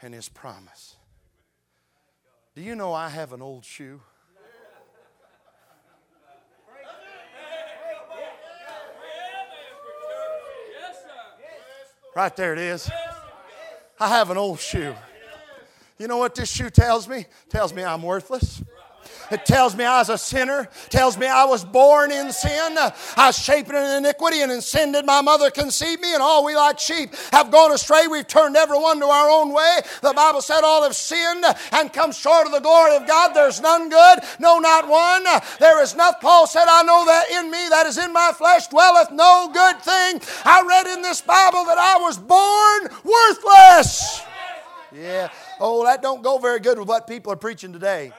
and 0.00 0.14
his 0.14 0.30
promise. 0.30 0.96
Do 2.54 2.62
you 2.62 2.74
know 2.74 2.94
I 2.94 3.10
have 3.10 3.34
an 3.34 3.42
old 3.42 3.66
shoe? 3.66 4.00
Right 12.16 12.34
there 12.34 12.54
it 12.54 12.60
is. 12.60 12.90
I 14.00 14.08
have 14.08 14.30
an 14.30 14.38
old 14.38 14.58
shoe. 14.58 14.94
You 15.98 16.08
know 16.08 16.16
what 16.16 16.34
this 16.34 16.50
shoe 16.50 16.70
tells 16.70 17.08
me? 17.08 17.26
Tells 17.48 17.72
me 17.72 17.84
I'm 17.84 18.02
worthless. 18.02 18.62
It 19.30 19.46
tells 19.46 19.74
me 19.74 19.84
I 19.84 19.98
was 19.98 20.10
a 20.10 20.18
sinner. 20.18 20.62
It 20.62 20.90
tells 20.90 21.16
me 21.16 21.26
I 21.26 21.44
was 21.44 21.64
born 21.64 22.12
in 22.12 22.30
sin. 22.32 22.76
I 22.76 23.26
was 23.26 23.38
shapen 23.38 23.74
in 23.74 24.04
iniquity, 24.04 24.42
and 24.42 24.52
in 24.52 24.60
sin 24.60 24.92
did 24.92 25.06
my 25.06 25.22
mother 25.22 25.50
conceive 25.50 26.00
me. 26.00 26.12
And 26.12 26.22
all 26.22 26.44
we 26.44 26.54
like 26.54 26.78
sheep 26.78 27.14
have 27.32 27.50
gone 27.50 27.72
astray. 27.72 28.06
We've 28.06 28.26
turned 28.26 28.56
everyone 28.56 29.00
to 29.00 29.06
our 29.06 29.30
own 29.30 29.52
way. 29.52 29.78
The 30.02 30.12
Bible 30.12 30.42
said 30.42 30.60
all 30.62 30.82
have 30.82 30.96
sinned 30.96 31.44
and 31.72 31.92
come 31.92 32.12
short 32.12 32.46
of 32.46 32.52
the 32.52 32.60
glory 32.60 32.96
of 32.96 33.06
God. 33.06 33.32
There's 33.34 33.60
none 33.60 33.88
good, 33.88 34.18
no, 34.38 34.58
not 34.58 34.88
one. 34.88 35.24
There 35.58 35.82
is 35.82 35.94
nothing. 35.94 36.20
Paul 36.20 36.46
said, 36.46 36.64
I 36.68 36.82
know 36.82 37.04
that 37.06 37.30
in 37.30 37.50
me, 37.50 37.68
that 37.70 37.86
is 37.86 37.98
in 37.98 38.12
my 38.12 38.32
flesh, 38.36 38.66
dwelleth 38.68 39.10
no 39.10 39.50
good 39.52 39.80
thing. 39.80 40.20
I 40.44 40.64
read 40.66 40.86
in 40.86 41.02
this 41.02 41.22
Bible 41.22 41.64
that 41.64 41.78
I 41.78 41.98
was 41.98 42.18
born 42.18 42.88
worthless. 43.04 44.20
Yeah. 44.92 45.30
Oh, 45.60 45.84
that 45.84 46.02
don't 46.02 46.22
go 46.22 46.38
very 46.38 46.60
good 46.60 46.78
with 46.78 46.88
what 46.88 47.06
people 47.06 47.32
are 47.32 47.36
preaching 47.36 47.72
today. 47.72 48.12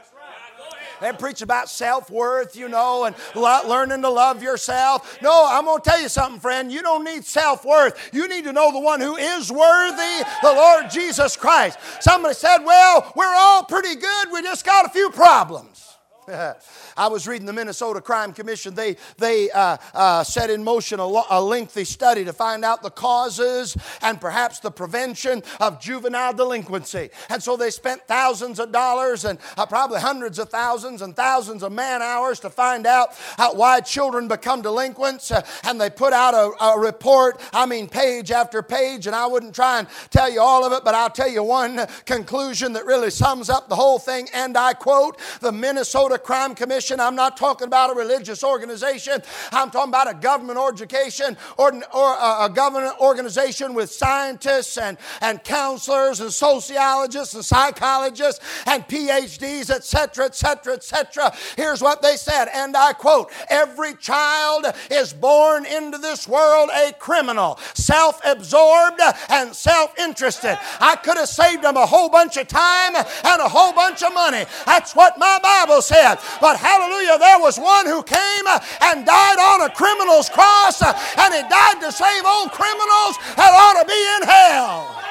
They 1.01 1.11
preach 1.11 1.41
about 1.41 1.69
self 1.69 2.09
worth, 2.09 2.55
you 2.55 2.69
know, 2.69 3.05
and 3.05 3.15
learning 3.35 4.01
to 4.01 4.09
love 4.09 4.41
yourself. 4.41 5.21
No, 5.21 5.45
I'm 5.49 5.65
going 5.65 5.81
to 5.81 5.89
tell 5.89 6.01
you 6.01 6.09
something, 6.09 6.39
friend. 6.39 6.71
You 6.71 6.81
don't 6.81 7.03
need 7.03 7.25
self 7.25 7.65
worth. 7.65 8.11
You 8.13 8.27
need 8.27 8.45
to 8.45 8.53
know 8.53 8.71
the 8.71 8.79
one 8.79 9.01
who 9.01 9.15
is 9.15 9.51
worthy, 9.51 10.23
the 10.41 10.53
Lord 10.53 10.89
Jesus 10.89 11.35
Christ. 11.35 11.79
Somebody 11.99 12.35
said, 12.35 12.59
Well, 12.59 13.11
we're 13.15 13.35
all 13.35 13.63
pretty 13.63 13.95
good. 13.95 14.31
We 14.31 14.41
just 14.41 14.65
got 14.65 14.85
a 14.85 14.89
few 14.89 15.09
problems. 15.09 15.97
I 16.97 17.07
was 17.07 17.27
reading 17.27 17.45
the 17.45 17.53
Minnesota 17.53 17.99
Crime 17.99 18.31
Commission. 18.31 18.73
They, 18.73 18.95
they 19.17 19.51
uh, 19.51 19.77
uh, 19.93 20.23
set 20.23 20.49
in 20.49 20.63
motion 20.63 20.99
a, 20.99 21.05
lo- 21.05 21.25
a, 21.29 21.41
lengthy 21.41 21.83
study 21.83 22.23
to 22.23 22.31
find 22.31 22.63
out 22.63 22.81
the 22.81 22.89
causes 22.89 23.75
and 24.01 24.19
perhaps 24.19 24.59
the 24.59 24.71
prevention 24.71 25.43
of 25.59 25.81
juvenile 25.81 26.33
delinquency. 26.33 27.09
And 27.29 27.43
so 27.43 27.57
they 27.57 27.69
spent 27.69 28.07
thousands 28.07 28.59
of 28.59 28.71
dollars 28.71 29.25
and 29.25 29.39
uh, 29.57 29.65
probably 29.65 29.99
hundreds 29.99 30.39
of 30.39 30.49
thousands 30.49 31.01
and 31.01 31.15
thousands 31.15 31.63
of 31.63 31.73
man 31.73 32.01
hours 32.01 32.39
to 32.41 32.49
find 32.49 32.87
out 32.87 33.09
why 33.53 33.81
children 33.81 34.29
become 34.29 34.61
delinquents. 34.61 35.31
Uh, 35.31 35.45
and 35.65 35.79
they 35.79 35.89
put 35.89 36.13
out 36.13 36.33
a, 36.33 36.63
a 36.63 36.79
report, 36.79 37.41
I 37.51 37.65
mean, 37.65 37.89
page 37.89 38.31
after 38.31 38.63
page. 38.63 39.05
And 39.05 39.15
I 39.15 39.27
wouldn't 39.27 39.53
try 39.53 39.79
and 39.79 39.87
tell 40.11 40.31
you 40.31 40.39
all 40.39 40.65
of 40.65 40.71
it, 40.71 40.83
but 40.85 40.95
I'll 40.95 41.09
tell 41.09 41.29
you 41.29 41.43
one 41.43 41.85
conclusion 42.05 42.71
that 42.73 42.85
really 42.85 43.09
sums 43.09 43.49
up 43.49 43.67
the 43.67 43.75
whole 43.75 43.99
thing. 43.99 44.29
And 44.33 44.57
I 44.57 44.73
quote 44.73 45.19
The 45.41 45.51
Minnesota 45.51 46.17
Crime 46.17 46.55
Commission 46.55 46.84
I'm 46.91 47.15
not 47.15 47.37
talking 47.37 47.67
about 47.67 47.91
a 47.91 47.93
religious 47.93 48.43
organization. 48.43 49.21
I'm 49.51 49.71
talking 49.71 49.91
about 49.91 50.09
a 50.09 50.13
government 50.13 50.59
education 50.59 51.37
or, 51.57 51.73
or 51.93 52.15
a 52.19 52.49
government 52.53 52.99
organization 52.99 53.73
with 53.73 53.91
scientists 53.91 54.77
and, 54.77 54.97
and 55.21 55.43
counselors 55.43 56.19
and 56.19 56.31
sociologists 56.31 57.33
and 57.33 57.43
psychologists 57.43 58.43
and 58.65 58.87
PhDs, 58.87 59.69
etc., 59.69 60.25
etc., 60.25 60.73
etc. 60.73 61.35
Here's 61.55 61.81
what 61.81 62.01
they 62.01 62.15
said, 62.17 62.47
and 62.53 62.75
I 62.75 62.93
quote 62.93 63.31
Every 63.49 63.95
child 63.95 64.65
is 64.91 65.13
born 65.13 65.65
into 65.65 65.97
this 65.97 66.27
world 66.27 66.69
a 66.75 66.93
criminal, 66.93 67.59
self 67.73 68.21
absorbed 68.25 69.01
and 69.29 69.55
self 69.55 69.97
interested. 69.99 70.57
I 70.79 70.95
could 70.95 71.17
have 71.17 71.29
saved 71.29 71.63
them 71.63 71.77
a 71.77 71.85
whole 71.85 72.09
bunch 72.09 72.37
of 72.37 72.47
time 72.47 72.95
and 72.95 73.41
a 73.41 73.49
whole 73.49 73.73
bunch 73.73 74.03
of 74.03 74.13
money. 74.13 74.45
That's 74.65 74.95
what 74.95 75.17
my 75.17 75.39
Bible 75.41 75.81
said. 75.81 76.15
But 76.41 76.57
how 76.57 76.74
hallelujah, 76.75 77.17
there 77.19 77.39
was 77.39 77.57
one 77.57 77.85
who 77.85 78.03
came 78.03 78.47
uh, 78.47 78.59
and 78.81 79.05
died 79.05 79.39
on 79.39 79.69
a 79.69 79.73
criminal's 79.73 80.29
cross, 80.29 80.81
uh, 80.81 80.93
and 81.19 81.33
he 81.33 81.41
died 81.41 81.79
to 81.81 81.91
save 81.91 82.25
old 82.25 82.51
criminals 82.51 83.17
that 83.35 83.51
ought 83.51 83.81
to 83.81 83.87
be 83.87 84.01
in 84.17 84.27
hell. 84.29 85.01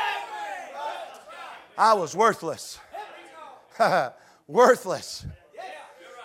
I 1.76 1.94
was 1.94 2.14
worthless. 2.14 2.78
worthless. 4.46 5.26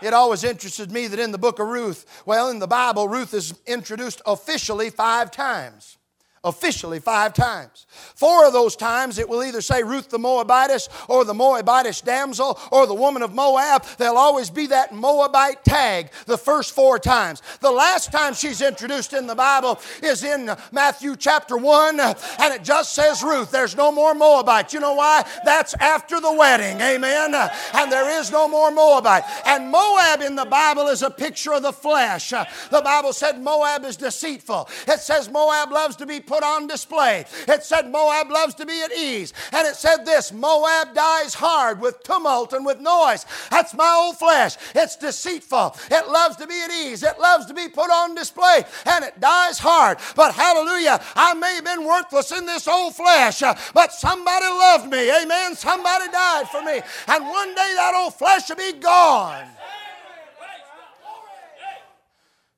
It 0.02 0.14
always 0.14 0.44
interested 0.44 0.92
me 0.92 1.08
that 1.08 1.20
in 1.20 1.32
the 1.32 1.38
book 1.38 1.60
of 1.60 1.68
Ruth, 1.68 2.06
well, 2.26 2.50
in 2.50 2.60
the 2.60 2.68
Bible, 2.68 3.08
Ruth 3.08 3.34
is 3.34 3.54
introduced 3.66 4.22
officially 4.26 4.90
five 4.90 5.30
times 5.30 5.99
officially 6.44 7.00
five 7.00 7.34
times. 7.34 7.86
Four 8.16 8.46
of 8.46 8.54
those 8.54 8.76
times 8.76 9.18
it 9.18 9.28
will 9.28 9.44
either 9.44 9.62
say 9.62 9.84
Ruth 9.84 10.10
the 10.10 10.20
Moabitess 10.20 10.90
or 11.08 11.26
the 11.26 11.34
Moabitish 11.34 12.04
damsel 12.04 12.60
or 12.72 12.88
the 12.88 12.94
woman 12.94 13.22
of 13.22 13.34
Moab. 13.34 13.84
There'll 13.98 14.18
always 14.18 14.50
be 14.50 14.68
that 14.68 14.94
Moabite 14.94 15.64
tag 15.64 16.12
the 16.26 16.38
first 16.38 16.74
four 16.74 17.00
times. 17.00 17.42
The 17.62 17.72
last 17.72 18.12
time 18.12 18.34
she's 18.34 18.62
introduced 18.62 19.14
in 19.14 19.28
the 19.28 19.36
Bible 19.36 19.80
is 20.02 20.24
in 20.24 20.52
Matthew 20.72 21.16
chapter 21.16 21.58
1 21.58 22.00
and 22.00 22.54
it 22.54 22.64
just 22.64 22.94
says 22.94 23.24
Ruth. 23.24 23.52
There's 23.52 23.76
no 23.76 23.92
more 23.92 24.14
Moabite. 24.14 24.74
You 24.74 24.80
know 24.80 24.94
why? 24.94 25.26
That's 25.46 25.74
after 25.76 26.20
the 26.22 26.34
wedding. 26.34 26.80
Amen. 26.82 27.34
And 27.74 27.92
there 27.92 28.20
is 28.20 28.32
no 28.32 28.48
more 28.48 28.72
Moabite. 28.72 29.24
And 29.46 29.70
Moab 29.70 30.22
in 30.22 30.36
the 30.36 30.46
Bible 30.46 30.88
is 30.88 31.02
a 31.02 31.10
picture 31.10 31.54
of 31.54 31.64
the 31.64 31.74
flesh. 31.74 32.30
The 32.30 32.82
Bible 32.84 33.14
said 33.14 33.42
Moab 33.42 33.84
is 33.84 33.98
deceitful. 33.98 34.70
It 34.88 35.00
says 35.00 35.30
Moab 35.30 35.72
loves 35.72 35.96
to 35.98 36.06
be 36.06 36.20
put 36.30 36.44
on 36.44 36.68
display. 36.68 37.26
It 37.48 37.64
said 37.64 37.90
Moab 37.90 38.30
loves 38.30 38.54
to 38.56 38.66
be 38.66 38.82
at 38.84 38.94
ease. 38.94 39.34
And 39.52 39.68
it 39.68 39.76
said 39.76 40.06
this 40.06 40.32
Moab 40.32 40.94
dies 40.94 41.34
hard 41.34 41.82
with 41.82 42.04
tumult 42.04 42.54
and 42.54 42.66
with 42.66 42.80
noise. 42.80 43.26
That's 43.50 43.74
my 43.74 43.92
old 44.00 44.18
flesh. 44.18 44.56
It's 44.76 44.96
deceitful. 44.96 45.76
It 45.90 46.08
loves 46.08 46.36
to 46.38 46.46
be 46.46 46.62
at 46.62 46.72
ease. 46.72 47.02
It 47.02 47.20
loves 47.20 47.48
to 47.48 47.56
be 47.56 47.68
put 47.68 47.90
on 47.90 48.14
display. 48.14 48.64
And 48.86 49.04
it 49.04 49.20
dies 49.20 49.58
hard. 49.58 49.98
But 50.16 50.36
hallelujah, 50.36 51.02
I 51.16 51.34
may 51.34 51.56
have 51.56 51.66
been 51.66 51.84
worthless 51.84 52.32
in 52.32 52.46
this 52.46 52.68
old 52.68 52.96
flesh, 52.96 53.42
uh, 53.42 53.56
but 53.74 53.92
somebody 53.92 54.46
loved 54.46 54.90
me. 54.92 55.10
Amen. 55.24 55.56
Somebody 55.56 56.12
died 56.12 56.48
for 56.50 56.62
me. 56.62 56.80
And 57.08 57.26
one 57.26 57.50
day 57.56 57.72
that 57.76 57.94
old 57.98 58.14
flesh 58.14 58.50
will 58.50 58.58
be 58.58 58.74
gone. 58.80 59.48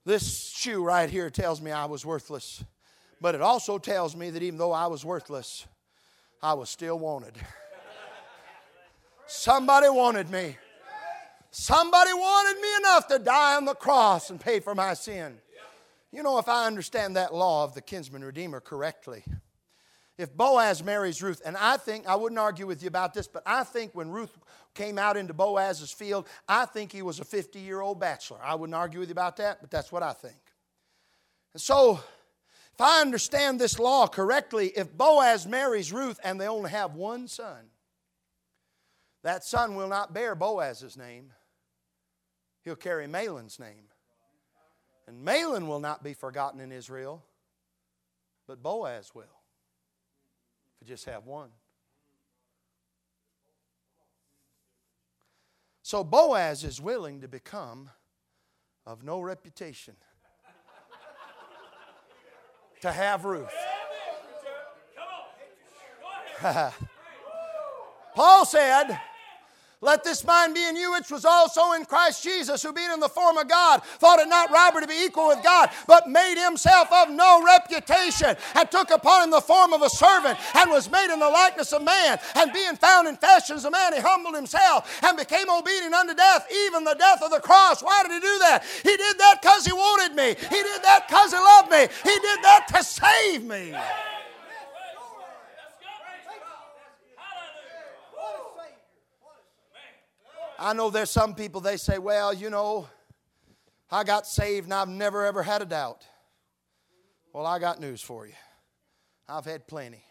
This 0.03 0.49
shoe 0.49 0.83
right 0.83 1.09
here 1.09 1.29
tells 1.29 1.61
me 1.61 1.71
I 1.71 1.85
was 1.85 2.05
worthless. 2.05 2.63
But 3.21 3.35
it 3.35 3.41
also 3.41 3.77
tells 3.77 4.15
me 4.15 4.31
that 4.31 4.41
even 4.41 4.57
though 4.57 4.71
I 4.71 4.87
was 4.87 5.05
worthless, 5.05 5.67
I 6.41 6.55
was 6.55 6.71
still 6.71 6.97
wanted. 6.97 7.35
Somebody 9.27 9.89
wanted 9.89 10.31
me. 10.31 10.57
Somebody 11.51 12.13
wanted 12.13 12.59
me 12.59 12.67
enough 12.77 13.07
to 13.09 13.19
die 13.19 13.55
on 13.57 13.65
the 13.65 13.75
cross 13.75 14.31
and 14.31 14.41
pay 14.41 14.59
for 14.59 14.73
my 14.73 14.95
sin. 14.95 15.37
You 16.11 16.23
know, 16.23 16.39
if 16.39 16.49
I 16.49 16.65
understand 16.65 17.15
that 17.15 17.33
law 17.33 17.63
of 17.63 17.73
the 17.73 17.81
kinsman 17.81 18.23
redeemer 18.23 18.59
correctly, 18.59 19.23
if 20.17 20.35
Boaz 20.35 20.83
marries 20.83 21.21
Ruth, 21.21 21.41
and 21.45 21.55
I 21.57 21.77
think, 21.77 22.07
I 22.07 22.15
wouldn't 22.15 22.39
argue 22.39 22.67
with 22.67 22.81
you 22.81 22.87
about 22.87 23.13
this, 23.13 23.27
but 23.27 23.43
I 23.45 23.63
think 23.63 23.93
when 23.93 24.11
Ruth 24.11 24.37
came 24.73 24.97
out 24.97 25.15
into 25.15 25.33
Boaz's 25.33 25.91
field, 25.91 26.27
I 26.47 26.65
think 26.65 26.91
he 26.91 27.01
was 27.01 27.19
a 27.19 27.25
50 27.25 27.59
year 27.59 27.81
old 27.81 27.99
bachelor. 27.99 28.39
I 28.43 28.55
wouldn't 28.55 28.75
argue 28.75 28.99
with 28.99 29.09
you 29.09 29.13
about 29.13 29.37
that, 29.37 29.61
but 29.61 29.71
that's 29.71 29.91
what 29.91 30.03
I 30.03 30.13
think. 30.13 30.35
And 31.53 31.61
so, 31.61 31.99
if 32.81 32.87
I 32.87 33.01
understand 33.01 33.61
this 33.61 33.77
law 33.77 34.07
correctly, 34.07 34.69
if 34.75 34.91
Boaz 34.91 35.45
marries 35.45 35.93
Ruth 35.93 36.19
and 36.23 36.41
they 36.41 36.47
only 36.47 36.71
have 36.71 36.95
one 36.95 37.27
son, 37.27 37.67
that 39.21 39.43
son 39.43 39.75
will 39.75 39.87
not 39.87 40.15
bear 40.15 40.33
Boaz's 40.33 40.97
name. 40.97 41.31
He'll 42.63 42.75
carry 42.75 43.05
Mahlon's 43.05 43.59
name. 43.59 43.83
And 45.07 45.23
Mahlon 45.23 45.67
will 45.67 45.79
not 45.79 46.03
be 46.03 46.15
forgotten 46.15 46.59
in 46.59 46.71
Israel, 46.71 47.23
but 48.47 48.63
Boaz 48.63 49.13
will. 49.13 49.25
If 50.81 50.87
you 50.89 50.95
just 50.95 51.05
have 51.05 51.27
one. 51.27 51.49
So 55.83 56.03
Boaz 56.03 56.63
is 56.63 56.81
willing 56.81 57.21
to 57.21 57.27
become 57.27 57.91
of 58.87 59.03
no 59.03 59.19
reputation 59.19 59.97
to 62.81 62.91
have 62.91 63.25
Ruth. 63.25 63.49
Paul 68.15 68.45
said, 68.45 68.99
let 69.81 70.03
this 70.03 70.23
mind 70.23 70.53
be 70.53 70.63
in 70.63 70.75
you, 70.75 70.91
which 70.91 71.09
was 71.09 71.25
also 71.25 71.71
in 71.71 71.85
Christ 71.85 72.23
Jesus, 72.23 72.61
who 72.61 72.71
being 72.71 72.91
in 72.91 72.99
the 72.99 73.09
form 73.09 73.37
of 73.37 73.47
God, 73.47 73.83
thought 73.83 74.19
it 74.19 74.29
not 74.29 74.51
robbery 74.51 74.83
to 74.83 74.87
be 74.87 75.03
equal 75.03 75.27
with 75.27 75.43
God, 75.43 75.71
but 75.87 76.07
made 76.07 76.41
himself 76.41 76.91
of 76.91 77.09
no 77.09 77.43
reputation, 77.43 78.35
and 78.55 78.69
took 78.69 78.91
upon 78.91 79.23
him 79.23 79.31
the 79.31 79.41
form 79.41 79.73
of 79.73 79.81
a 79.81 79.89
servant, 79.89 80.37
and 80.53 80.69
was 80.69 80.89
made 80.91 81.11
in 81.11 81.19
the 81.19 81.29
likeness 81.29 81.73
of 81.73 81.83
man. 81.83 82.19
And 82.35 82.53
being 82.53 82.75
found 82.75 83.07
in 83.07 83.17
fashion 83.17 83.55
as 83.55 83.65
a 83.65 83.71
man, 83.71 83.93
he 83.93 83.99
humbled 83.99 84.35
himself 84.35 85.03
and 85.03 85.17
became 85.17 85.49
obedient 85.49 85.95
unto 85.95 86.13
death, 86.13 86.45
even 86.67 86.83
the 86.83 86.93
death 86.93 87.23
of 87.23 87.31
the 87.31 87.39
cross. 87.39 87.81
Why 87.81 88.03
did 88.03 88.11
he 88.11 88.19
do 88.19 88.39
that? 88.39 88.63
He 88.83 88.95
did 88.95 89.17
that 89.17 89.39
because 89.41 89.65
he 89.65 89.73
wanted 89.73 90.15
me. 90.15 90.27
He 90.27 90.61
did 90.61 90.83
that 90.83 91.07
because 91.07 91.31
he 91.31 91.39
loved 91.39 91.71
me. 91.71 91.87
He 92.03 92.19
did 92.19 92.39
that 92.43 92.67
to 92.75 92.83
save 92.83 93.43
me. 93.43 93.73
I 100.61 100.73
know 100.73 100.91
there's 100.91 101.09
some 101.09 101.33
people, 101.33 101.59
they 101.59 101.77
say, 101.77 101.97
well, 101.97 102.31
you 102.31 102.51
know, 102.51 102.87
I 103.89 104.03
got 104.03 104.27
saved 104.27 104.65
and 104.65 104.73
I've 104.73 104.87
never 104.87 105.25
ever 105.25 105.41
had 105.41 105.63
a 105.63 105.65
doubt. 105.65 106.05
Well, 107.33 107.47
I 107.47 107.57
got 107.57 107.79
news 107.79 108.01
for 108.01 108.27
you. 108.27 108.33
I've 109.27 109.45
had 109.45 109.67
plenty. 109.67 110.03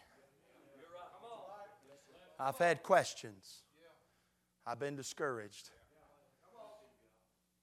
I've 2.37 2.57
had 2.57 2.83
questions. 2.83 3.61
I've 4.67 4.79
been 4.79 4.97
discouraged. 4.97 5.69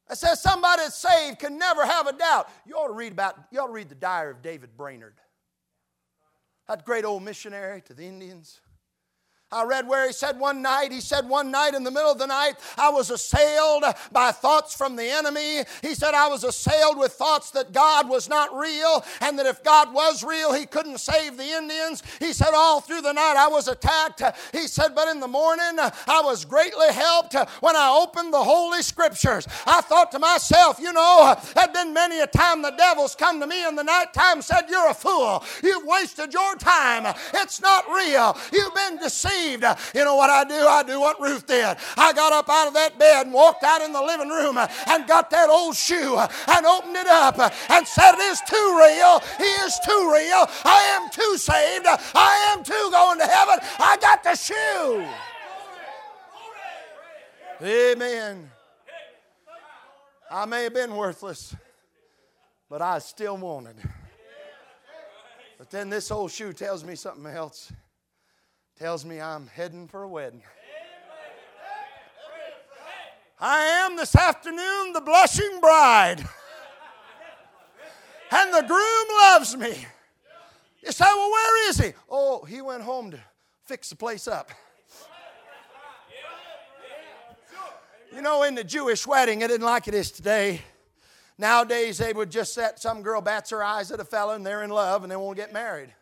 I 0.09 0.15
says 0.15 0.41
somebody 0.41 0.83
that's 0.83 0.97
saved 0.97 1.41
can 1.41 1.59
never 1.59 1.85
have 1.85 2.07
a 2.07 2.15
doubt. 2.15 2.49
You 2.65 2.77
ought 2.77 2.89
to 2.89 2.95
read 2.95 3.13
about, 3.13 3.37
you 3.51 3.61
ought 3.61 3.67
to 3.67 3.73
read 3.73 3.91
the 3.91 3.95
diary 3.95 4.31
of 4.31 4.41
David 4.41 4.79
Brainerd. 4.79 5.21
That 6.67 6.87
great 6.87 7.05
old 7.05 7.23
missionary 7.23 7.83
to 7.83 7.93
the 7.93 8.05
Indians. 8.05 8.61
I 9.51 9.65
read 9.65 9.89
where 9.89 10.07
he 10.07 10.13
said 10.13 10.39
one 10.39 10.61
night, 10.61 10.93
he 10.93 11.01
said 11.01 11.27
one 11.27 11.51
night 11.51 11.73
in 11.73 11.83
the 11.83 11.91
middle 11.91 12.11
of 12.11 12.19
the 12.19 12.27
night, 12.27 12.57
I 12.77 12.91
was 12.91 13.11
assailed 13.11 13.83
by 14.13 14.31
thoughts 14.31 14.75
from 14.75 14.95
the 14.95 15.09
enemy. 15.09 15.65
He 15.81 15.95
said 15.95 16.13
I 16.13 16.29
was 16.29 16.45
assailed 16.45 16.99
with 16.99 17.13
thoughts 17.13 17.51
that 17.53 17.73
God 17.73 18.11
was 18.11 18.29
not 18.29 18.55
real 18.55 19.03
and 19.23 19.39
that 19.39 19.47
if 19.47 19.65
God 19.65 19.95
was 19.95 20.23
real, 20.23 20.53
he 20.53 20.67
couldn't 20.67 20.99
save 20.99 21.39
the 21.39 21.51
Indians. 21.51 22.03
He 22.19 22.35
said 22.35 22.51
all 22.55 22.83
through 22.83 23.01
the 23.01 23.15
night 23.15 23.37
I 23.39 23.49
was 23.49 23.69
attacked. 23.69 24.23
He 24.53 24.67
said, 24.67 24.95
but 24.95 25.09
in 25.09 25.19
the 25.19 25.29
morning 25.29 25.79
I 25.79 26.21
was 26.23 26.45
greatly 26.45 26.93
helped 26.93 27.35
when 27.63 27.75
I 27.75 27.99
opened 28.03 28.35
the 28.35 28.45
Holy 28.45 28.83
Scriptures. 28.83 29.49
I 29.67 29.81
thought 29.81 30.13
to 30.13 30.19
myself, 30.19 30.79
you 30.79 30.93
know, 30.93 31.35
had 31.57 31.73
been 31.73 31.95
many 31.95 32.21
a 32.21 32.27
time 32.27 32.61
the 32.61 32.73
devil's 32.73 33.15
come 33.15 33.41
to 33.41 33.47
me 33.47 33.67
in 33.67 33.77
the 33.77 33.85
nighttime 33.85 34.43
said, 34.43 34.65
You're 34.69 34.91
a 34.91 34.95
fool. 34.95 35.43
You've 35.63 35.87
wasted 35.87 36.35
your 36.35 36.55
time. 36.57 37.15
It's 37.33 37.63
not 37.63 37.89
real. 37.89 38.37
You've 38.53 38.75
been 38.75 38.99
deceived 38.99 39.38
deceived. 39.39 39.65
You 39.95 40.05
know 40.05 40.17
what 40.17 40.31
I 40.31 40.45
do? 40.45 40.67
I 40.67 40.83
do 40.83 41.01
what 41.01 41.21
Ruth 41.21 41.47
did. 41.47 41.77
I 41.97 42.13
got 42.13 42.33
up 42.33 42.49
out 42.49 42.69
of 42.69 42.75
that 42.75 42.99
bed 42.99 43.27
and 43.27 43.35
walked 43.35 43.65
out 43.65 43.83
in 43.83 43.93
the 43.93 44.03
living 44.03 44.29
room 44.29 44.59
and 44.59 45.07
got 45.07 45.31
that 45.31 45.49
old 45.49 45.77
shoe 45.77 46.19
and 46.19 46.67
opened 46.67 46.97
it 46.97 47.07
up 47.07 47.39
and 47.39 47.87
said, 47.87 48.15
It 48.15 48.21
is 48.21 48.41
too 48.47 48.79
real. 48.79 49.21
He 49.39 49.51
is 49.65 49.79
too 49.85 50.13
real. 50.13 50.47
I 50.65 51.01
am 51.01 51.11
too 51.11 51.37
saved. 51.37 51.87
I 51.87 52.55
am 52.57 52.65
too 52.65 52.89
going 52.91 53.19
to 53.19 53.27
heaven. 53.27 53.59
I 53.79 53.97
got 54.01 54.23
the 54.23 54.35
shoe. 54.35 55.07
Amen. 57.61 58.51
I 60.31 60.45
may 60.45 60.65
have 60.65 60.75
been 60.75 60.95
worthless, 60.95 61.57
but 62.69 62.83
I 62.83 62.99
still 62.99 63.37
wanted. 63.37 63.77
But 65.57 65.71
then 65.71 65.89
this 65.89 66.13
old 66.13 66.31
shoe 66.31 66.53
tells 66.53 66.85
me 66.85 66.95
something 66.95 67.27
else 67.27 67.73
tells 68.79 69.05
me 69.05 69.21
I'm 69.21 69.49
heading 69.49 69.89
for 69.89 70.05
a 70.05 70.09
wedding. 70.09 70.43
I 73.41 73.61
am 73.61 73.97
this 73.97 74.15
afternoon 74.15 74.93
the 74.93 75.01
blushing 75.01 75.61
bride. 75.61 76.21
And 78.31 78.55
the 78.55 78.63
groom 78.67 79.07
loves 79.21 79.57
me. 79.57 79.87
You 80.85 80.93
say, 80.93 81.05
well, 81.05 81.31
where 81.31 81.69
is 81.71 81.79
he? 81.79 81.93
Oh, 82.09 82.45
he 82.45 82.61
went 82.61 82.83
home 82.83 83.11
to 83.11 83.19
fix 83.65 83.91
the 83.91 83.97
place 83.97 84.29
up. 84.29 84.51
You 88.15 88.23
know, 88.23 88.45
in 88.45 88.55
the 88.55 88.65
Jewish 88.65 89.07
wedding, 89.07 89.43
it 89.43 89.51
isn't 89.51 89.63
like 89.63 89.89
it 89.89 89.95
is 89.95 90.11
today. 90.11 90.63
Nowadays, 91.37 91.99
they 91.99 92.13
would 92.13 92.31
just 92.31 92.55
set 92.55 92.81
some 92.81 93.03
girl 93.03 93.21
bats 93.21 93.51
her 93.51 93.63
eyes 93.63 93.91
at 93.91 94.01
a 94.01 94.05
fella 94.05 94.35
and 94.35 94.47
they're 94.47 94.63
in 94.63 94.71
love 94.71 95.03
and 95.03 95.11
they 95.11 95.17
won't 95.17 95.37
get 95.37 95.53
married. 95.53 95.93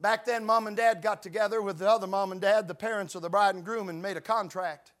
Back 0.00 0.24
then, 0.24 0.44
mom 0.46 0.66
and 0.66 0.76
dad 0.76 1.02
got 1.02 1.22
together 1.22 1.60
with 1.60 1.78
the 1.78 1.88
other 1.88 2.06
mom 2.06 2.32
and 2.32 2.40
dad, 2.40 2.68
the 2.68 2.74
parents 2.74 3.14
of 3.14 3.22
the 3.22 3.28
bride 3.28 3.54
and 3.54 3.64
groom, 3.64 3.88
and 3.90 4.00
made 4.00 4.16
a 4.16 4.20
contract. 4.22 4.92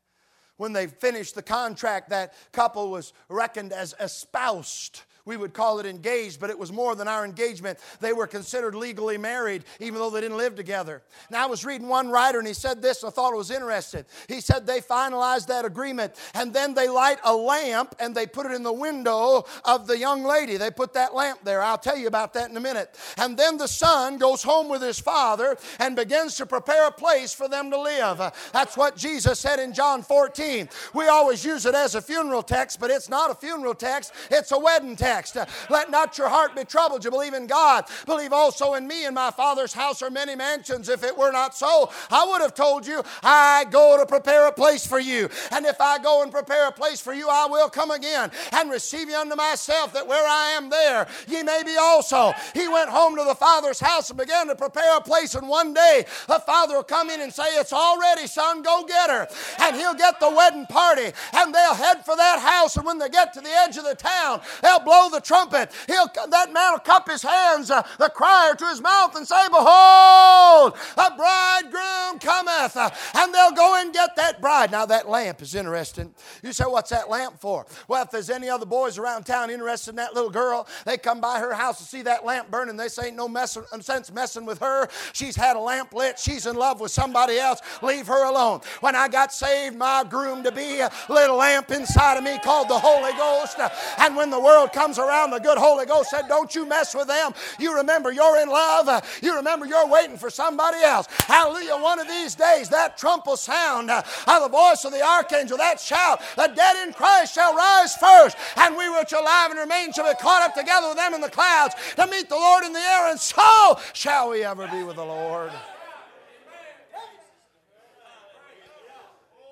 When 0.58 0.74
they 0.74 0.86
finished 0.86 1.34
the 1.34 1.42
contract, 1.42 2.10
that 2.10 2.34
couple 2.52 2.90
was 2.90 3.14
reckoned 3.30 3.72
as 3.72 3.94
espoused 3.98 5.02
we 5.24 5.36
would 5.36 5.52
call 5.52 5.78
it 5.80 5.86
engaged, 5.86 6.40
but 6.40 6.50
it 6.50 6.58
was 6.58 6.72
more 6.72 6.94
than 6.94 7.08
our 7.08 7.24
engagement. 7.24 7.78
They 8.00 8.12
were 8.12 8.26
considered 8.26 8.74
legally 8.74 9.18
married, 9.18 9.64
even 9.78 9.98
though 9.98 10.10
they 10.10 10.20
didn't 10.20 10.36
live 10.36 10.54
together. 10.54 11.02
Now, 11.30 11.44
I 11.44 11.46
was 11.46 11.64
reading 11.64 11.88
one 11.88 12.08
writer, 12.08 12.38
and 12.38 12.48
he 12.48 12.54
said 12.54 12.80
this, 12.80 13.04
I 13.04 13.10
thought 13.10 13.32
it 13.32 13.36
was 13.36 13.50
interesting. 13.50 14.04
He 14.28 14.40
said 14.40 14.66
they 14.66 14.80
finalized 14.80 15.46
that 15.48 15.64
agreement, 15.64 16.14
and 16.34 16.52
then 16.52 16.74
they 16.74 16.88
light 16.88 17.18
a 17.24 17.34
lamp 17.34 17.94
and 17.98 18.14
they 18.14 18.26
put 18.26 18.46
it 18.46 18.52
in 18.52 18.62
the 18.62 18.72
window 18.72 19.44
of 19.64 19.86
the 19.86 19.98
young 19.98 20.24
lady. 20.24 20.56
They 20.56 20.70
put 20.70 20.94
that 20.94 21.14
lamp 21.14 21.40
there. 21.44 21.62
I'll 21.62 21.78
tell 21.78 21.96
you 21.96 22.06
about 22.06 22.34
that 22.34 22.50
in 22.50 22.56
a 22.56 22.60
minute. 22.60 22.96
And 23.16 23.36
then 23.36 23.56
the 23.56 23.68
son 23.68 24.18
goes 24.18 24.42
home 24.42 24.68
with 24.68 24.82
his 24.82 24.98
father 24.98 25.56
and 25.78 25.96
begins 25.96 26.36
to 26.36 26.46
prepare 26.46 26.88
a 26.88 26.92
place 26.92 27.32
for 27.32 27.48
them 27.48 27.70
to 27.70 27.80
live. 27.80 28.18
That's 28.52 28.76
what 28.76 28.96
Jesus 28.96 29.38
said 29.38 29.58
in 29.58 29.72
John 29.72 30.02
14. 30.02 30.68
We 30.94 31.08
always 31.08 31.44
use 31.44 31.66
it 31.66 31.74
as 31.74 31.94
a 31.94 32.02
funeral 32.02 32.42
text, 32.42 32.80
but 32.80 32.90
it's 32.90 33.08
not 33.08 33.30
a 33.30 33.34
funeral 33.34 33.74
text, 33.74 34.12
it's 34.30 34.52
a 34.52 34.58
wedding 34.58 34.96
text 34.96 35.09
text. 35.10 35.36
Uh, 35.36 35.46
let 35.68 35.90
not 35.90 36.16
your 36.18 36.28
heart 36.28 36.54
be 36.54 36.64
troubled. 36.64 37.04
You 37.04 37.10
believe 37.10 37.34
in 37.34 37.46
God. 37.48 37.84
Believe 38.06 38.32
also 38.32 38.74
in 38.74 38.86
me. 38.86 39.06
In 39.06 39.14
my 39.14 39.30
Father's 39.30 39.72
house 39.72 40.02
are 40.02 40.10
many 40.10 40.36
mansions. 40.36 40.88
If 40.88 41.02
it 41.02 41.16
were 41.16 41.32
not 41.32 41.56
so, 41.56 41.90
I 42.10 42.24
would 42.26 42.40
have 42.40 42.54
told 42.54 42.86
you, 42.86 43.02
I 43.22 43.64
go 43.70 43.98
to 43.98 44.06
prepare 44.06 44.46
a 44.46 44.52
place 44.52 44.86
for 44.86 45.00
you. 45.00 45.28
And 45.50 45.66
if 45.66 45.80
I 45.80 45.98
go 45.98 46.22
and 46.22 46.30
prepare 46.30 46.68
a 46.68 46.72
place 46.72 47.00
for 47.00 47.12
you, 47.12 47.28
I 47.28 47.46
will 47.46 47.68
come 47.68 47.90
again 47.90 48.30
and 48.52 48.70
receive 48.70 49.08
you 49.08 49.16
unto 49.16 49.34
myself, 49.34 49.92
that 49.94 50.06
where 50.06 50.26
I 50.26 50.50
am 50.50 50.70
there, 50.70 51.08
ye 51.26 51.42
may 51.42 51.62
be 51.64 51.76
also. 51.76 52.32
He 52.54 52.68
went 52.68 52.90
home 52.90 53.16
to 53.16 53.24
the 53.24 53.34
Father's 53.34 53.80
house 53.80 54.10
and 54.10 54.18
began 54.18 54.46
to 54.46 54.54
prepare 54.54 54.96
a 54.96 55.00
place. 55.00 55.34
And 55.34 55.48
one 55.48 55.74
day, 55.74 56.04
the 56.28 56.38
Father 56.46 56.76
will 56.76 56.84
come 56.84 57.10
in 57.10 57.20
and 57.20 57.32
say, 57.32 57.48
It's 57.54 57.72
all 57.72 57.98
ready, 57.98 58.28
son, 58.28 58.62
go 58.62 58.84
get 58.86 59.10
her. 59.10 59.26
And 59.60 59.74
he'll 59.74 59.94
get 59.94 60.20
the 60.20 60.30
wedding 60.30 60.66
party, 60.66 61.10
and 61.32 61.52
they'll 61.54 61.74
head 61.74 62.04
for 62.04 62.16
that 62.16 62.38
house. 62.38 62.76
And 62.76 62.86
when 62.86 62.98
they 62.98 63.08
get 63.08 63.32
to 63.34 63.40
the 63.40 63.50
edge 63.64 63.76
of 63.76 63.84
the 63.84 63.96
town, 63.96 64.40
they'll 64.62 64.84
blow 64.84 64.99
blow 65.00 65.18
the 65.18 65.24
trumpet, 65.24 65.72
he'll, 65.86 66.08
that 66.28 66.52
man 66.52 66.72
will 66.72 66.78
cup 66.80 67.08
his 67.08 67.22
hands, 67.22 67.70
uh, 67.70 67.82
the 67.98 68.08
crier, 68.10 68.54
to 68.54 68.66
his 68.66 68.80
mouth 68.80 69.14
and 69.16 69.26
say, 69.26 69.48
Behold, 69.48 70.74
the 70.96 71.12
bridegroom 71.16 72.18
cometh. 72.18 72.76
Uh, 72.76 72.90
and 73.16 73.34
they'll 73.34 73.52
go 73.52 73.80
and 73.80 73.92
get 73.92 74.16
that 74.16 74.40
bride. 74.40 74.70
Now, 74.70 74.86
that 74.86 75.08
lamp 75.08 75.42
is 75.42 75.54
interesting. 75.54 76.14
You 76.42 76.52
say, 76.52 76.64
What's 76.64 76.90
that 76.90 77.08
lamp 77.08 77.40
for? 77.40 77.66
Well, 77.88 78.02
if 78.02 78.10
there's 78.10 78.30
any 78.30 78.48
other 78.48 78.66
boys 78.66 78.98
around 78.98 79.24
town 79.24 79.50
interested 79.50 79.90
in 79.90 79.96
that 79.96 80.14
little 80.14 80.30
girl, 80.30 80.66
they 80.84 80.98
come 80.98 81.20
by 81.20 81.40
her 81.40 81.54
house 81.54 81.78
to 81.78 81.84
see 81.84 82.02
that 82.02 82.24
lamp 82.24 82.50
burning. 82.50 82.76
They 82.76 82.88
say, 82.88 83.10
no 83.10 83.28
messing, 83.28 83.64
sense 83.80 84.12
messing 84.12 84.46
with 84.46 84.58
her. 84.60 84.88
She's 85.12 85.36
had 85.36 85.56
a 85.56 85.60
lamp 85.60 85.92
lit. 85.92 86.18
She's 86.18 86.46
in 86.46 86.56
love 86.56 86.80
with 86.80 86.90
somebody 86.90 87.38
else. 87.38 87.60
Leave 87.82 88.06
her 88.06 88.24
alone. 88.28 88.60
When 88.80 88.94
I 88.94 89.08
got 89.08 89.32
saved, 89.32 89.76
my 89.76 90.04
groom 90.08 90.42
to 90.42 90.52
be 90.52 90.80
a 90.80 90.90
little 91.08 91.36
lamp 91.36 91.70
inside 91.70 92.18
of 92.18 92.24
me 92.24 92.38
called 92.38 92.68
the 92.68 92.78
Holy 92.78 93.12
Ghost. 93.12 93.58
And 93.98 94.16
when 94.16 94.30
the 94.30 94.40
world 94.40 94.72
comes 94.72 94.89
comes 94.90 94.98
around, 94.98 95.30
the 95.30 95.38
good 95.38 95.56
Holy 95.56 95.86
Ghost 95.86 96.10
said, 96.10 96.26
Don't 96.26 96.52
you 96.52 96.66
mess 96.66 96.96
with 96.96 97.06
them. 97.06 97.32
You 97.60 97.76
remember 97.76 98.10
you're 98.10 98.40
in 98.42 98.48
love. 98.48 98.88
You 99.22 99.36
remember 99.36 99.66
you're 99.66 99.86
waiting 99.86 100.16
for 100.16 100.30
somebody 100.30 100.78
else. 100.78 101.06
Hallelujah. 101.26 101.76
One 101.76 102.00
of 102.00 102.08
these 102.08 102.34
days, 102.34 102.68
that 102.70 102.98
trump 102.98 103.26
will 103.26 103.36
sound 103.36 103.88
uh, 103.90 104.02
the 104.26 104.48
voice 104.48 104.84
of 104.84 104.92
the 104.92 105.02
archangel, 105.02 105.58
that 105.58 105.78
shout, 105.78 106.20
The 106.34 106.48
dead 106.48 106.88
in 106.88 106.92
Christ 106.92 107.34
shall 107.34 107.54
rise 107.54 107.94
first, 107.96 108.36
and 108.56 108.76
we 108.76 108.88
which 108.90 109.12
are 109.12 109.22
alive 109.22 109.50
and 109.50 109.60
remain 109.60 109.92
shall 109.92 110.08
be 110.08 110.18
caught 110.20 110.42
up 110.42 110.54
together 110.54 110.88
with 110.88 110.96
them 110.96 111.14
in 111.14 111.20
the 111.20 111.30
clouds 111.30 111.74
to 111.94 112.06
meet 112.08 112.28
the 112.28 112.34
Lord 112.34 112.64
in 112.64 112.72
the 112.72 112.80
air, 112.80 113.10
and 113.10 113.20
so 113.20 113.78
shall 113.92 114.30
we 114.30 114.42
ever 114.42 114.66
be 114.66 114.82
with 114.82 114.96
the 114.96 115.04
Lord. 115.04 115.52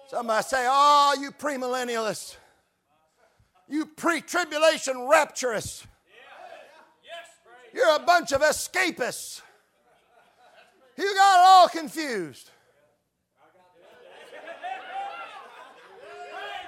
Somebody 0.09 0.42
say, 0.42 0.66
Oh, 0.68 1.16
you 1.20 1.31
premillennialists. 1.31 2.37
You 3.68 3.87
pre 3.87 4.20
tribulation 4.20 4.94
rapturists. 4.94 5.85
You're 7.74 7.96
a 7.96 8.00
bunch 8.00 8.33
of 8.33 8.40
escapists. 8.40 9.42
You 10.96 11.14
got 11.14 11.38
it 11.38 11.46
all 11.46 11.68
confused. 11.68 12.50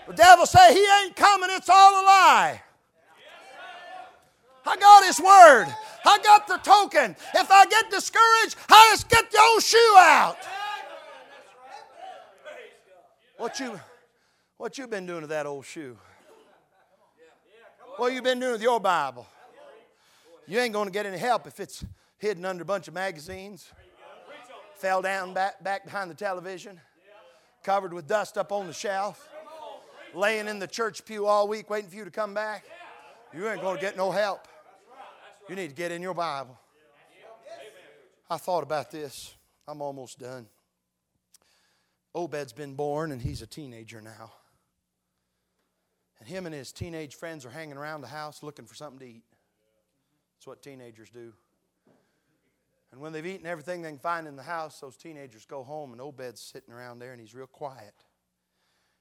The 0.07 0.13
devil 0.15 0.45
say 0.45 0.75
he 0.75 0.87
ain't 1.03 1.17
coming, 1.17 1.51
it's 1.53 1.69
all 1.69 1.93
a 1.93 2.05
lie. 2.05 2.63
I 4.67 4.77
got 4.77 5.05
his 5.05 5.19
word. 5.21 5.67
I 6.05 6.19
got 6.23 6.47
the 6.47 6.59
token. 6.59 7.17
If 7.35 7.51
I 7.51 7.67
get 7.67 7.91
discouraged, 7.91 8.57
I 8.69 8.91
just 8.93 9.09
get 9.09 9.31
the 9.31 9.39
old 9.39 9.63
shoe 9.63 9.95
out. 9.99 10.37
What 13.37 13.59
you 13.59 13.81
what 14.59 14.77
you 14.77 14.87
been 14.87 15.07
doing 15.07 15.23
to 15.23 15.27
that 15.29 15.47
old 15.47 15.65
shoe? 15.65 15.97
What 18.01 18.15
you 18.15 18.23
been 18.23 18.41
doing 18.41 18.53
with 18.53 18.63
your 18.63 18.81
Bible? 18.81 19.27
You 20.47 20.59
ain't 20.59 20.73
going 20.73 20.87
to 20.87 20.91
get 20.91 21.05
any 21.05 21.19
help 21.19 21.47
if 21.47 21.61
it's 21.61 21.85
hidden 22.17 22.47
under 22.47 22.63
a 22.63 22.65
bunch 22.65 22.89
of 22.89 22.95
magazines, 22.95 23.71
fell 24.77 25.03
down 25.03 25.35
back, 25.35 25.63
back 25.63 25.85
behind 25.85 26.11
the 26.11 26.15
television, 26.15 26.81
covered 27.63 27.93
with 27.93 28.09
dust 28.09 28.39
up 28.39 28.53
on 28.53 28.67
the 28.67 28.73
shelf, 28.73 29.29
laying 30.15 30.49
in 30.49 30.59
the 30.59 30.67
church 30.67 31.05
pew 31.05 31.27
all 31.27 31.47
week 31.47 31.69
waiting 31.69 31.91
for 31.91 31.97
you 31.97 32.07
to 32.07 32.11
come 32.11 32.33
back. 32.33 32.65
You 33.35 33.47
ain't 33.51 33.61
going 33.61 33.77
to 33.77 33.83
get 33.83 33.99
no 33.99 34.11
help. 34.11 34.49
You 35.51 35.55
need 35.55 35.69
to 35.69 35.77
get 35.77 35.93
in 35.93 36.01
your 36.01 36.15
Bible. 36.15 36.59
I 38.31 38.39
thought 38.39 38.63
about 38.63 38.91
this. 38.91 39.35
I'm 39.69 39.83
almost 39.83 40.19
done. 40.19 40.47
Obed's 42.15 42.55
been 42.55 42.73
born 42.73 43.13
and 43.13 43.21
he's 43.21 43.43
a 43.43 43.47
teenager 43.47 44.01
now. 44.01 44.33
And 46.21 46.29
him 46.29 46.47
and 46.47 46.55
his 46.55 46.71
teenage 46.71 47.15
friends 47.15 47.47
are 47.47 47.51
hanging 47.51 47.79
around 47.79 48.03
the 48.03 48.09
house 48.09 48.43
looking 48.43 48.67
for 48.67 48.75
something 48.75 48.99
to 49.01 49.07
eat. 49.07 49.25
That's 50.37 50.47
what 50.47 50.63
teenagers 50.63 51.11
do. 51.11 51.33
And 52.93 53.01
when 53.01 53.13
they've 53.13 53.27
eaten 53.27 53.47
everything 53.47 53.83
they 53.83 53.89
can 53.89 53.99
find 53.99 54.27
in 54.27 54.37
the 54.37 54.43
house, 54.43 54.81
those 54.81 54.97
teenagers 54.97 55.47
go 55.47 55.63
home, 55.63 55.93
and 55.93 56.01
Obed's 56.01 56.41
sitting 56.41 56.75
around 56.75 56.99
there, 56.99 57.13
and 57.13 57.21
he's 57.21 57.35
real 57.35 57.47
quiet. 57.47 57.95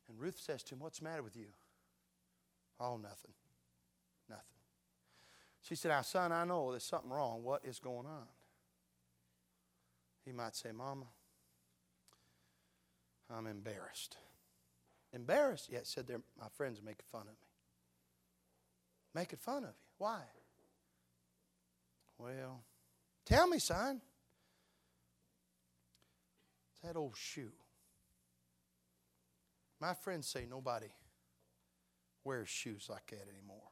And 0.08 0.20
Ruth 0.20 0.40
says 0.40 0.64
to 0.64 0.76
him, 0.76 0.80
What's 0.80 1.00
the 1.00 1.06
matter 1.06 1.24
with 1.24 1.36
you? 1.36 1.48
Oh, 2.80 2.98
nothing. 2.98 3.34
Nothing. 4.30 4.44
She 5.62 5.76
said, 5.76 5.90
Now, 5.90 6.02
son, 6.02 6.32
I 6.32 6.46
know 6.46 6.72
there's 6.72 6.84
something 6.84 7.10
wrong. 7.10 7.44
What 7.44 7.66
is 7.66 7.80
going 7.80 8.06
on? 8.06 8.28
He 10.24 10.32
might 10.32 10.56
say, 10.56 10.72
Mama, 10.72 11.06
I'm 13.30 13.48
embarrassed. 13.48 14.18
Embarrassed? 15.14 15.70
Yeah, 15.72 15.80
said 15.84 16.08
there, 16.08 16.22
my 16.40 16.48
friends 16.56 16.80
are 16.80 16.86
making 16.86 17.06
fun 17.12 17.22
of 17.22 17.28
me. 17.28 17.48
Making 19.16 19.40
fun 19.40 19.64
of 19.64 19.70
you. 19.70 19.76
Why? 19.98 20.22
Well, 22.18 22.62
tell 23.26 23.48
me, 23.48 23.60
son. 23.60 24.02
It's 26.72 26.82
that 26.82 26.98
old 26.98 27.16
shoe. 27.18 27.52
My 29.82 29.94
friends 29.94 30.28
say 30.28 30.46
nobody 30.50 30.92
wears 32.24 32.50
shoes 32.50 32.88
like 32.90 33.08
that 33.08 33.28
anymore. 33.34 33.70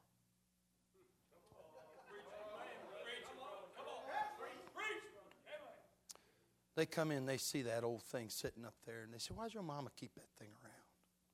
They 6.77 6.85
come 6.85 7.09
in, 7.09 7.25
they 7.25 7.37
see 7.37 7.63
that 7.63 7.83
old 7.83 8.03
thing 8.03 8.29
sitting 8.29 8.63
up 8.63 8.75
there, 8.85 9.01
and 9.01 9.11
they 9.11 9.17
say, 9.17 9.33
Why 9.33 9.45
does 9.45 9.53
your 9.55 9.63
mama 9.63 9.89
keep 9.99 10.13
that 10.13 10.29
thing 10.37 10.49
around? 10.63 10.76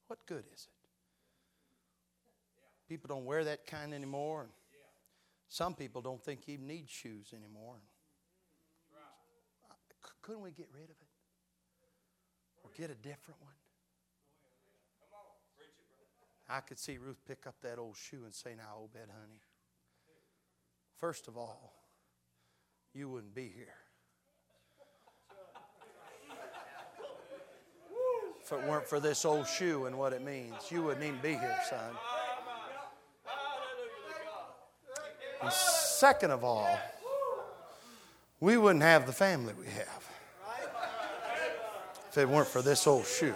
What 0.07 0.25
good 0.25 0.45
is 0.53 0.67
it? 0.67 0.83
People 2.87 3.07
don't 3.07 3.25
wear 3.25 3.43
that 3.43 3.65
kind 3.65 3.93
anymore. 3.93 4.47
Some 5.47 5.73
people 5.73 6.01
don't 6.01 6.23
think 6.23 6.47
you 6.47 6.57
need 6.57 6.89
shoes 6.89 7.33
anymore. 7.33 7.77
Couldn't 10.21 10.41
we 10.41 10.51
get 10.51 10.69
rid 10.73 10.85
of 10.85 10.89
it? 10.89 11.07
Or 12.63 12.71
get 12.75 12.89
a 12.89 12.95
different 12.95 13.41
one? 13.41 13.53
I 16.49 16.59
could 16.59 16.79
see 16.79 16.97
Ruth 16.97 17.19
pick 17.27 17.47
up 17.47 17.55
that 17.61 17.77
old 17.77 17.97
shoe 17.97 18.23
and 18.25 18.33
say, 18.33 18.55
Now, 18.55 18.83
Obed, 18.83 18.95
honey, 18.95 19.41
first 20.97 21.27
of 21.27 21.37
all, 21.37 21.73
you 22.93 23.09
wouldn't 23.09 23.33
be 23.33 23.51
here. 23.55 23.82
If 28.53 28.59
it 28.59 28.69
weren't 28.69 28.87
for 28.87 28.99
this 28.99 29.25
old 29.25 29.47
shoe 29.47 29.85
and 29.85 29.97
what 29.97 30.13
it 30.13 30.21
means, 30.21 30.53
you 30.69 30.83
wouldn't 30.83 31.03
even 31.03 31.19
be 31.21 31.29
here, 31.29 31.57
son. 31.67 31.79
And 35.41 35.51
second 35.51 36.29
of 36.29 36.43
all, 36.43 36.77
we 38.39 38.57
wouldn't 38.57 38.83
have 38.83 39.07
the 39.07 39.11
family 39.11 39.53
we 39.59 39.65
have 39.65 40.09
if 42.11 42.17
it 42.19 42.29
weren't 42.29 42.47
for 42.47 42.61
this 42.61 42.85
old 42.85 43.07
shoe. 43.07 43.33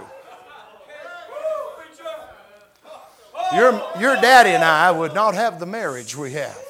Your, 3.55 3.71
your 3.99 4.15
daddy 4.17 4.51
and 4.51 4.63
I 4.63 4.91
would 4.91 5.15
not 5.15 5.33
have 5.33 5.59
the 5.59 5.65
marriage 5.65 6.15
we 6.15 6.33
have 6.33 6.63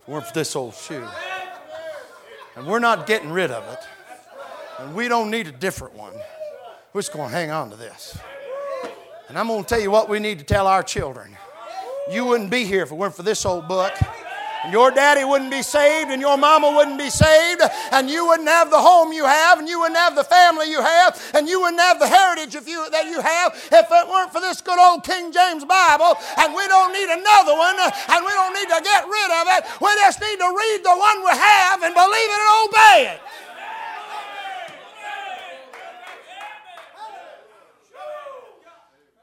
if 0.00 0.08
it 0.08 0.10
weren't 0.10 0.26
for 0.26 0.34
this 0.34 0.56
old 0.56 0.74
shoe. 0.74 1.06
And 2.56 2.66
we're 2.66 2.80
not 2.80 3.06
getting 3.06 3.30
rid 3.30 3.52
of 3.52 3.62
it. 3.72 3.86
And 4.80 4.96
we 4.96 5.06
don't 5.06 5.30
need 5.30 5.46
a 5.46 5.52
different 5.52 5.94
one. 5.94 6.14
We're 6.92 7.02
just 7.02 7.12
going 7.12 7.28
to 7.28 7.34
hang 7.34 7.50
on 7.50 7.70
to 7.70 7.76
this. 7.76 8.18
And 9.28 9.38
I'm 9.38 9.48
going 9.48 9.62
to 9.62 9.68
tell 9.68 9.80
you 9.80 9.90
what 9.90 10.08
we 10.08 10.18
need 10.18 10.38
to 10.38 10.44
tell 10.44 10.66
our 10.66 10.82
children. 10.82 11.36
You 12.10 12.24
wouldn't 12.24 12.50
be 12.50 12.64
here 12.64 12.82
if 12.82 12.90
it 12.90 12.94
weren't 12.94 13.14
for 13.14 13.22
this 13.22 13.44
old 13.44 13.68
book. 13.68 13.92
And 14.64 14.72
your 14.72 14.90
daddy 14.90 15.22
wouldn't 15.22 15.52
be 15.52 15.62
saved, 15.62 16.10
and 16.10 16.20
your 16.20 16.36
mama 16.36 16.74
wouldn't 16.74 16.98
be 16.98 17.10
saved, 17.10 17.62
and 17.92 18.10
you 18.10 18.26
wouldn't 18.26 18.48
have 18.48 18.70
the 18.70 18.80
home 18.80 19.12
you 19.12 19.24
have, 19.24 19.60
and 19.60 19.68
you 19.68 19.78
wouldn't 19.78 19.96
have 19.96 20.16
the 20.16 20.24
family 20.24 20.68
you 20.68 20.82
have, 20.82 21.14
and 21.34 21.46
you 21.48 21.60
wouldn't 21.60 21.78
have 21.78 22.00
the 22.00 22.08
heritage 22.08 22.54
you, 22.66 22.90
that 22.90 23.06
you 23.06 23.22
have 23.22 23.54
if 23.54 23.86
it 23.86 24.08
weren't 24.10 24.32
for 24.32 24.40
this 24.40 24.60
good 24.60 24.80
old 24.80 25.04
King 25.04 25.30
James 25.30 25.64
Bible. 25.64 26.18
And 26.42 26.56
we 26.56 26.66
don't 26.66 26.90
need 26.90 27.06
another 27.06 27.54
one, 27.54 27.78
and 27.78 28.20
we 28.26 28.32
don't 28.34 28.54
need 28.56 28.66
to 28.74 28.82
get 28.82 29.06
rid 29.06 29.30
of 29.30 29.46
it. 29.54 29.62
We 29.78 29.94
just 30.02 30.18
need 30.18 30.42
to 30.42 30.50
read 30.50 30.80
the 30.82 30.96
one 30.96 31.22
we 31.22 31.38
have 31.38 31.78
and 31.86 31.94
believe 31.94 32.30
it 32.32 32.40
and 32.42 32.52
obey 32.66 32.98
it. 33.14 33.20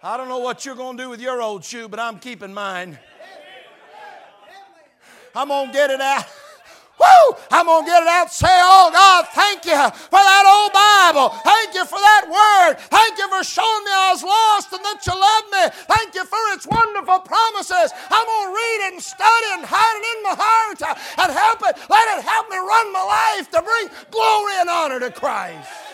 I 0.06 0.18
don't 0.18 0.30
know 0.30 0.38
what 0.38 0.68
you're 0.68 0.78
going 0.78 0.98
to 0.98 1.04
do 1.04 1.10
with 1.10 1.20
your 1.20 1.42
old 1.42 1.66
shoe, 1.66 1.90
but 1.90 2.00
I'm 2.00 2.20
keeping 2.20 2.54
mine. 2.54 3.00
I'm 5.34 5.48
going 5.48 5.66
to 5.66 5.74
get 5.74 5.90
it 5.90 6.00
out. 6.00 6.30
Woo! 7.02 7.36
I'm 7.50 7.66
going 7.66 7.86
to 7.86 7.90
get 7.90 8.04
it 8.04 8.08
out 8.08 8.32
say, 8.32 8.54
Oh 8.54 8.94
God, 8.94 9.26
thank 9.34 9.66
you 9.66 9.74
for 9.74 10.22
that 10.22 10.46
old 10.46 10.70
Bible. 10.78 11.34
Thank 11.42 11.74
you 11.74 11.90
for 11.90 11.98
that 11.98 12.30
word. 12.30 12.78
Thank 12.94 13.18
you 13.18 13.26
for 13.34 13.42
showing 13.44 13.84
me 13.84 13.90
I 13.90 14.14
was 14.14 14.22
lost 14.22 14.70
and 14.78 14.86
that 14.86 15.02
you 15.10 15.18
love 15.18 15.46
me. 15.50 15.74
Thank 15.90 16.14
you 16.14 16.24
for 16.30 16.54
its 16.54 16.70
wonderful 16.70 17.26
promises. 17.26 17.90
I'm 18.14 18.26
going 18.30 18.46
to 18.46 18.54
read 18.54 18.80
it 18.86 18.94
and 18.94 19.02
study 19.02 19.50
and 19.58 19.66
hide 19.66 19.98
it 19.98 20.06
in 20.06 20.20
my 20.22 20.36
heart 20.38 20.86
and 20.86 21.34
help 21.34 21.66
it. 21.66 21.82
Let 21.90 22.06
it 22.14 22.22
help 22.22 22.46
me 22.54 22.62
run 22.62 22.94
my 22.94 23.02
life 23.02 23.50
to 23.58 23.60
bring 23.66 23.90
glory 24.14 24.54
and 24.62 24.70
honor 24.70 25.02
to 25.02 25.10
Christ. 25.10 25.85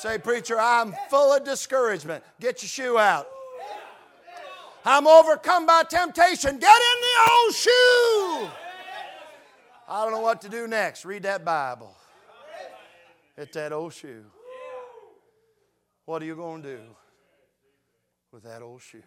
Say, 0.00 0.16
preacher, 0.16 0.58
I'm 0.58 0.94
full 1.10 1.34
of 1.34 1.44
discouragement. 1.44 2.24
Get 2.40 2.62
your 2.62 2.70
shoe 2.70 2.96
out. 2.96 3.28
I'm 4.82 5.06
overcome 5.06 5.66
by 5.66 5.82
temptation. 5.82 6.58
Get 6.58 6.74
in 6.74 7.00
the 7.02 7.30
old 7.30 7.54
shoe. 7.54 8.50
I 9.86 10.02
don't 10.02 10.12
know 10.12 10.20
what 10.20 10.40
to 10.40 10.48
do 10.48 10.66
next. 10.66 11.04
Read 11.04 11.24
that 11.24 11.44
Bible. 11.44 11.94
Hit 13.36 13.52
that 13.52 13.74
old 13.74 13.92
shoe. 13.92 14.24
What 16.06 16.22
are 16.22 16.24
you 16.24 16.34
going 16.34 16.62
to 16.62 16.76
do 16.76 16.82
with 18.32 18.44
that 18.44 18.62
old 18.62 18.80
shoe? 18.80 19.02